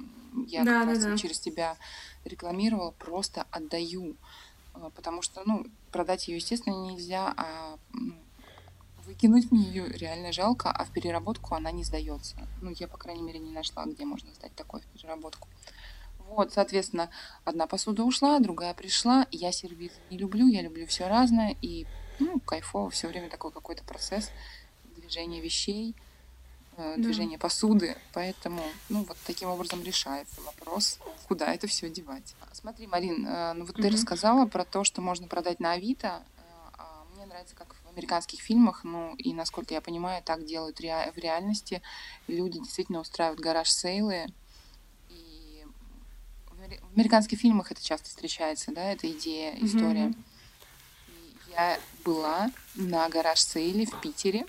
я 0.47 0.65
да, 0.65 0.81
как 0.81 0.87
да, 0.87 0.93
раз 0.93 1.05
да. 1.05 1.17
через 1.17 1.39
тебя 1.39 1.77
рекламировала, 2.25 2.91
просто 2.91 3.47
отдаю. 3.51 4.17
А, 4.81 4.91
потому 4.91 5.23
что, 5.23 5.43
ну, 5.45 5.67
продать 5.93 6.29
ее, 6.29 6.37
естественно, 6.37 6.75
нельзя, 6.75 7.35
а 7.37 7.79
ну, 7.93 8.15
выкинуть 9.05 9.51
мне 9.51 9.63
ее 9.65 9.89
реально 9.89 10.33
жалко, 10.33 10.71
а 10.71 10.85
в 10.85 10.91
переработку 10.91 11.55
она 11.55 11.71
не 11.71 11.85
сдается. 11.85 12.37
Ну, 12.61 12.71
я, 12.71 12.89
по 12.89 12.99
крайней 12.99 13.23
мере, 13.23 13.39
не 13.39 13.51
нашла, 13.51 13.85
где 13.87 14.05
можно 14.05 14.33
сдать 14.35 14.55
такое 14.55 14.83
в 14.83 14.87
переработку. 14.87 15.49
Вот, 16.29 16.53
соответственно, 16.53 17.11
одна 17.45 17.67
посуда 17.67 18.05
ушла, 18.05 18.39
другая 18.39 18.75
пришла. 18.75 19.27
Я 19.31 19.51
сервис 19.51 19.93
не 20.11 20.19
люблю, 20.19 20.47
я 20.47 20.61
люблю 20.61 20.87
все 20.87 21.09
разное. 21.09 21.57
И, 21.63 21.87
ну, 22.19 22.39
кайфово, 22.41 22.91
все 22.91 23.09
время 23.09 23.31
такой 23.31 23.51
какой-то 23.51 23.83
процесс 23.83 24.31
движения 24.97 25.41
вещей, 25.41 25.97
э, 26.79 26.95
да. 26.97 27.39
посуды. 27.39 27.97
Поэтому, 28.13 28.63
ну, 28.89 29.05
вот 29.05 29.17
таким 29.27 29.49
образом 29.51 29.83
решается 29.83 30.41
вопрос, 30.43 30.99
куда 31.27 31.53
это 31.53 31.67
все 31.67 31.91
девать. 31.91 32.35
Смотри, 32.53 32.87
Марин, 32.87 33.27
э, 33.27 33.53
ну 33.55 33.65
вот 33.65 33.75
угу. 33.75 33.83
ты 33.83 33.91
рассказала 33.91 34.47
про 34.47 34.65
то, 34.65 34.85
что 34.85 35.01
можно 35.01 35.27
продать 35.27 35.61
на 35.61 35.73
Авито. 35.73 36.23
Э, 36.37 36.41
а 36.79 37.05
мне 37.15 37.27
нравится, 37.27 37.55
как 37.57 37.75
в 37.75 37.89
американских 37.89 38.41
фильмах, 38.41 38.85
ну 38.85 39.15
и 39.17 39.35
насколько 39.35 39.75
я 39.75 39.81
понимаю, 39.81 40.23
так 40.23 40.45
делают 40.45 40.81
ре- 40.81 41.13
в 41.15 41.19
реальности. 41.19 41.83
Люди 42.29 42.59
действительно 42.61 43.01
устраивают 43.01 43.41
гараж-сейлы. 43.41 44.27
В 46.61 46.97
американских 46.97 47.39
фильмах 47.39 47.71
это 47.71 47.83
часто 47.83 48.09
встречается, 48.09 48.73
да, 48.73 48.93
эта 48.93 49.11
идея, 49.11 49.57
история. 49.61 50.09
Mm-hmm. 50.09 50.25
Я 51.51 51.81
была 52.05 52.51
на 52.75 53.09
гараж-сейле 53.09 53.87
в 53.87 54.01
Питере. 54.01 54.47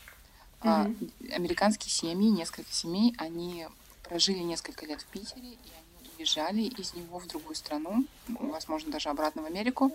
Mm-hmm. 0.61 1.33
Американские 1.33 1.89
семьи, 1.91 2.29
несколько 2.29 2.71
семей, 2.71 3.15
они 3.17 3.67
прожили 4.03 4.39
несколько 4.39 4.85
лет 4.85 5.01
в 5.01 5.05
Питере, 5.05 5.51
и 5.51 5.53
они 5.53 6.09
уезжали 6.17 6.61
из 6.61 6.93
него 6.93 7.19
в 7.19 7.27
другую 7.27 7.55
страну, 7.55 8.05
возможно, 8.27 8.91
даже 8.91 9.09
обратно 9.09 9.43
в 9.43 9.45
Америку, 9.45 9.91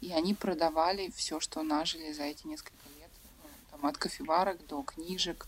и 0.00 0.12
они 0.12 0.34
продавали 0.34 1.10
все, 1.14 1.40
что 1.40 1.62
нажили 1.62 2.12
за 2.12 2.22
эти 2.22 2.46
несколько 2.46 2.88
лет, 2.98 3.10
ну, 3.42 3.50
там, 3.70 3.86
от 3.86 3.98
кофеварок 3.98 4.66
до 4.66 4.82
книжек, 4.82 5.46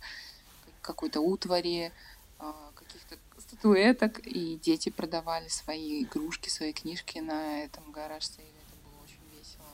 какой-то 0.82 1.20
утвари, 1.20 1.92
а, 2.38 2.72
каких-то 2.74 3.16
статуэток, 3.38 4.20
и 4.26 4.56
дети 4.56 4.90
продавали 4.90 5.48
свои 5.48 6.02
игрушки, 6.02 6.48
свои 6.48 6.72
книжки 6.72 7.18
на 7.18 7.62
этом 7.64 7.90
гараж-сейле. 7.90 8.50
Это 8.50 8.76
было 8.84 9.02
очень 9.02 9.38
весело. 9.38 9.64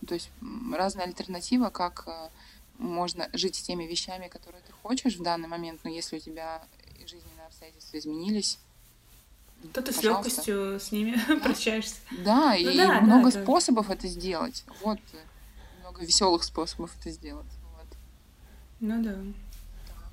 Ну, 0.00 0.08
то 0.08 0.14
есть 0.14 0.30
разная 0.72 1.06
альтернатива, 1.06 1.70
как 1.70 2.08
а, 2.08 2.30
можно 2.80 3.28
жить 3.32 3.56
с 3.56 3.62
теми 3.62 3.84
вещами, 3.84 4.28
которые 4.28 4.62
ты 4.62 4.72
хочешь 4.72 5.16
в 5.16 5.22
данный 5.22 5.48
момент, 5.48 5.80
но 5.84 5.90
если 5.90 6.16
у 6.16 6.20
тебя 6.20 6.62
жизненные 7.06 7.46
обстоятельства 7.46 7.98
изменились, 7.98 8.58
то 9.72 9.82
ты 9.82 9.92
с 9.92 10.02
легкостью 10.02 10.80
с 10.80 10.90
ними 10.90 11.16
да. 11.28 11.36
прощаешься. 11.44 11.96
Да, 12.24 12.54
ну, 12.58 12.70
и 12.70 12.76
да, 12.76 13.00
много 13.00 13.30
да, 13.30 13.42
способов 13.42 13.88
да. 13.88 13.94
это 13.94 14.08
сделать. 14.08 14.64
Вот 14.82 14.98
много 15.90 16.04
веселых 16.04 16.44
способов 16.44 16.90
это 17.00 17.10
сделать. 17.10 17.46
Вот. 17.76 17.86
Ну 18.80 19.02
да. 19.02 19.16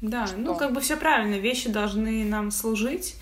Да, 0.02 0.28
Что? 0.28 0.38
ну 0.38 0.56
как 0.56 0.74
бы 0.74 0.82
все 0.82 0.98
правильно, 0.98 1.36
вещи 1.36 1.70
должны 1.70 2.24
нам 2.26 2.52
служить. 2.52 3.16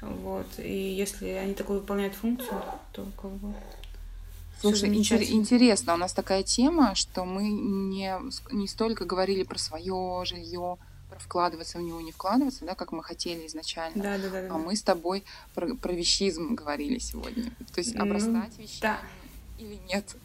Вот. 0.00 0.46
И 0.58 0.72
если 0.72 1.28
они 1.28 1.54
такую 1.54 1.80
выполняют 1.80 2.14
функцию, 2.14 2.60
то 2.92 3.06
как 3.20 3.30
бы. 3.32 3.54
Слушай, 4.62 4.94
интересно, 4.94 5.94
у 5.94 5.96
нас 5.96 6.12
такая 6.12 6.42
тема, 6.42 6.94
что 6.94 7.24
мы 7.24 7.48
не, 7.48 8.16
не 8.52 8.68
столько 8.68 9.04
говорили 9.04 9.42
про 9.42 9.58
свое 9.58 10.22
жилье, 10.24 10.78
про 11.10 11.18
вкладываться 11.18 11.78
в 11.78 11.82
него, 11.82 12.00
не 12.00 12.12
вкладываться, 12.12 12.64
да, 12.64 12.74
как 12.74 12.92
мы 12.92 13.02
хотели 13.02 13.46
изначально. 13.46 14.02
Да, 14.02 14.18
да, 14.18 14.30
да. 14.30 14.38
А 14.38 14.48
да. 14.48 14.58
мы 14.58 14.76
с 14.76 14.82
тобой 14.82 15.24
про, 15.54 15.74
про 15.74 15.92
вещизм 15.92 16.54
говорили 16.54 16.98
сегодня. 16.98 17.50
То 17.74 17.80
есть 17.80 17.94
обрастать 17.96 18.52
ну, 18.56 18.62
вещами. 18.62 18.80
Да 18.80 19.00
или 19.62 19.80
нет. 19.88 20.16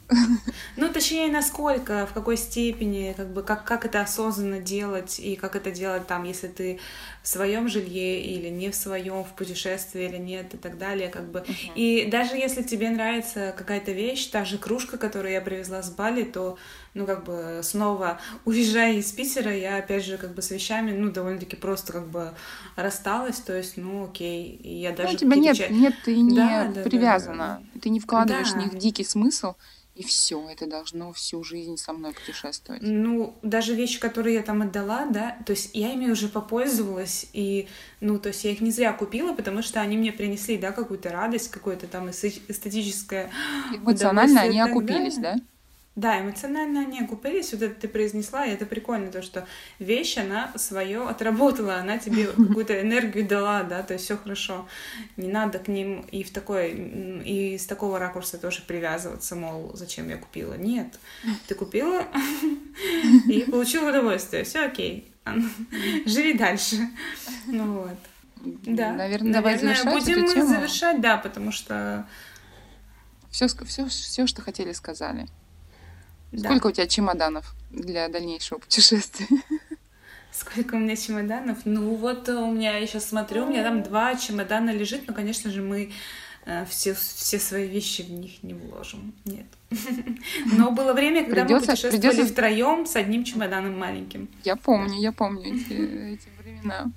Ну, 0.76 0.92
точнее, 0.92 1.28
насколько, 1.28 2.06
в 2.06 2.12
какой 2.12 2.36
степени, 2.36 3.14
как 3.16 3.32
бы, 3.32 3.42
как, 3.42 3.64
как 3.64 3.84
это 3.84 4.00
осознанно 4.00 4.60
делать, 4.60 5.18
и 5.18 5.36
как 5.36 5.56
это 5.56 5.70
делать 5.70 6.06
там, 6.06 6.24
если 6.24 6.48
ты 6.48 6.78
в 7.22 7.28
своем 7.28 7.68
жилье 7.68 8.20
или 8.22 8.48
не 8.48 8.70
в 8.70 8.74
своем, 8.74 9.24
в 9.24 9.34
путешествии 9.34 10.04
или 10.04 10.16
нет, 10.16 10.54
и 10.54 10.56
так 10.56 10.78
далее, 10.78 11.08
как 11.08 11.30
бы. 11.30 11.40
Uh-huh. 11.40 11.72
И 11.74 12.08
даже 12.10 12.36
если 12.36 12.62
тебе 12.62 12.90
нравится 12.90 13.54
какая-то 13.56 13.92
вещь, 13.92 14.26
та 14.26 14.44
же 14.44 14.58
кружка, 14.58 14.98
которую 14.98 15.32
я 15.32 15.40
привезла 15.40 15.82
с 15.82 15.90
Бали, 15.90 16.24
то 16.24 16.58
ну, 16.98 17.06
как 17.06 17.24
бы, 17.24 17.60
снова 17.62 18.20
уезжая 18.44 18.94
из 18.94 19.12
Питера, 19.12 19.56
я, 19.56 19.76
опять 19.76 20.04
же, 20.04 20.18
как 20.18 20.34
бы 20.34 20.42
с 20.42 20.50
вещами, 20.50 20.90
ну, 20.90 21.10
довольно-таки 21.10 21.54
просто, 21.54 21.92
как 21.92 22.08
бы, 22.08 22.32
рассталась, 22.74 23.38
то 23.38 23.56
есть, 23.56 23.76
ну, 23.76 24.06
окей, 24.06 24.56
и 24.56 24.80
я 24.80 24.92
даже... 24.92 25.10
Ну, 25.10 25.14
у 25.14 25.18
тебя 25.18 25.36
нет, 25.36 25.56
ча... 25.56 25.68
нет, 25.68 25.94
ты 26.04 26.20
не 26.20 26.34
да, 26.34 26.70
привязана, 26.82 27.36
да, 27.36 27.62
да. 27.74 27.80
ты 27.80 27.90
не 27.90 28.00
вкладываешь 28.00 28.50
да. 28.50 28.58
в 28.58 28.64
них 28.64 28.78
дикий 28.78 29.04
смысл, 29.04 29.54
и 29.94 30.04
все, 30.04 30.48
это 30.48 30.66
должно 30.66 31.12
всю 31.12 31.42
жизнь 31.42 31.76
со 31.76 31.92
мной 31.92 32.12
путешествовать. 32.14 32.82
Ну, 32.82 33.34
даже 33.42 33.74
вещи, 33.74 33.98
которые 33.98 34.36
я 34.36 34.42
там 34.42 34.62
отдала, 34.62 35.06
да, 35.06 35.36
то 35.46 35.52
есть 35.52 35.70
я 35.74 35.92
ими 35.92 36.10
уже 36.10 36.28
попользовалась, 36.28 37.26
и, 37.32 37.68
ну, 38.00 38.18
то 38.18 38.28
есть 38.28 38.44
я 38.44 38.50
их 38.50 38.60
не 38.60 38.70
зря 38.72 38.92
купила, 38.92 39.34
потому 39.34 39.62
что 39.62 39.80
они 39.80 39.96
мне 39.96 40.12
принесли, 40.12 40.56
да, 40.56 40.72
какую-то 40.72 41.10
радость, 41.10 41.50
какое-то 41.50 41.86
там 41.86 42.10
эстетическое... 42.10 43.30
Эмоционально 43.72 44.42
они 44.42 44.60
окупились, 44.60 45.16
да? 45.16 45.36
Да, 45.98 46.20
эмоционально 46.20 46.82
они 46.82 47.00
окупились, 47.00 47.52
вот 47.52 47.62
это 47.62 47.74
ты 47.74 47.88
произнесла, 47.88 48.46
и 48.46 48.52
это 48.52 48.66
прикольно, 48.66 49.10
то, 49.10 49.20
что 49.20 49.48
вещь, 49.80 50.16
она 50.16 50.52
свое 50.54 51.02
отработала, 51.02 51.74
она 51.74 51.98
тебе 51.98 52.26
какую-то 52.36 52.80
энергию 52.80 53.26
дала, 53.26 53.64
да, 53.64 53.82
то 53.82 53.94
есть 53.94 54.04
все 54.04 54.16
хорошо. 54.16 54.68
Не 55.16 55.26
надо 55.26 55.58
к 55.58 55.66
ним 55.66 56.02
и 56.12 56.22
в 56.22 56.30
такой, 56.30 56.70
и 57.24 57.58
с 57.58 57.66
такого 57.66 57.98
ракурса 57.98 58.38
тоже 58.38 58.62
привязываться, 58.64 59.34
мол, 59.34 59.72
зачем 59.74 60.08
я 60.08 60.18
купила. 60.18 60.54
Нет, 60.54 61.00
ты 61.48 61.56
купила 61.56 62.04
и 63.26 63.44
получила 63.50 63.88
удовольствие, 63.88 64.44
все 64.44 64.66
окей, 64.66 65.12
живи 66.06 66.34
дальше. 66.34 66.76
Ну 67.46 67.80
вот. 67.80 67.98
Да, 68.62 68.92
наверное, 68.92 69.32
давай 69.32 69.58
завершать 69.58 69.92
будем 69.92 70.20
мы 70.20 70.46
завершать, 70.46 71.00
да, 71.00 71.16
потому 71.16 71.50
что 71.50 72.06
все, 73.32 73.48
все, 73.48 73.88
все, 73.88 74.28
что 74.28 74.42
хотели, 74.42 74.70
сказали. 74.70 75.26
Да. 76.32 76.48
Сколько 76.50 76.68
у 76.68 76.72
тебя 76.72 76.86
чемоданов 76.86 77.54
для 77.70 78.08
дальнейшего 78.08 78.58
путешествия? 78.58 79.26
Сколько 80.30 80.74
у 80.74 80.78
меня 80.78 80.94
чемоданов? 80.94 81.58
Ну 81.64 81.94
вот 81.94 82.28
у 82.28 82.52
меня, 82.52 82.76
я 82.76 82.86
сейчас 82.86 83.08
смотрю, 83.08 83.46
у 83.46 83.48
меня 83.48 83.62
там 83.62 83.82
два 83.82 84.14
чемодана 84.14 84.70
лежит, 84.70 85.08
но, 85.08 85.14
конечно 85.14 85.50
же, 85.50 85.62
мы 85.62 85.90
э, 86.44 86.64
все, 86.66 86.94
все 86.94 87.38
свои 87.38 87.66
вещи 87.66 88.02
в 88.02 88.10
них 88.10 88.42
не 88.42 88.54
вложим. 88.54 89.14
Нет. 89.24 89.46
Но 90.52 90.70
было 90.70 90.92
время, 90.92 91.24
когда 91.24 91.42
придется, 91.42 91.70
мы 91.70 91.72
путешествовали 91.72 92.10
придется... 92.10 92.32
втроем 92.32 92.86
с 92.86 92.94
одним 92.96 93.24
чемоданом 93.24 93.78
маленьким. 93.78 94.28
Я 94.44 94.56
помню, 94.56 95.00
я 95.00 95.12
помню 95.12 95.42
эти, 95.54 95.72
эти 95.72 96.28
времена. 96.40 96.92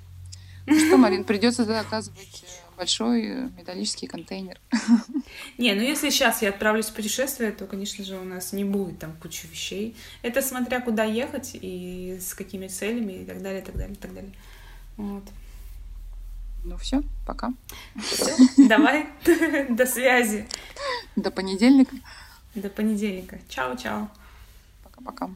Ну 0.68 0.80
что, 0.80 0.98
Марин, 0.98 1.24
придется 1.24 1.66
заказывать 1.66 2.44
э, 2.44 2.61
большой 2.82 3.26
э, 3.28 3.50
металлический 3.56 4.08
контейнер. 4.08 4.60
Не, 5.60 5.76
ну 5.76 5.82
если 5.82 6.10
сейчас 6.10 6.42
я 6.42 6.50
отправлюсь 6.50 6.88
в 6.88 6.96
путешествие, 6.96 7.52
то, 7.52 7.68
конечно 7.68 8.04
же, 8.04 8.18
у 8.18 8.24
нас 8.24 8.54
не 8.54 8.64
будет 8.64 8.98
там 8.98 9.14
кучи 9.22 9.46
вещей. 9.46 9.96
Это 10.24 10.42
смотря 10.42 10.82
куда 10.82 11.04
ехать 11.04 11.52
и 11.54 12.18
с 12.20 12.34
какими 12.34 12.68
целями 12.68 13.22
и 13.22 13.26
так 13.26 13.40
далее, 13.44 13.62
и 13.62 13.64
так 13.64 13.76
далее, 13.76 13.94
и 13.94 13.98
так 13.98 14.14
далее. 14.16 14.32
Вот. 14.98 15.24
Ну 16.64 16.78
все, 16.78 17.04
пока. 17.28 17.54
Все, 18.02 18.36
давай, 18.68 19.06
до 19.70 19.86
связи. 19.86 20.48
До 21.16 21.30
понедельника. 21.30 21.96
До 22.56 22.70
понедельника. 22.70 23.38
Чао-чао. 23.48 24.08
Пока-пока. 24.84 25.30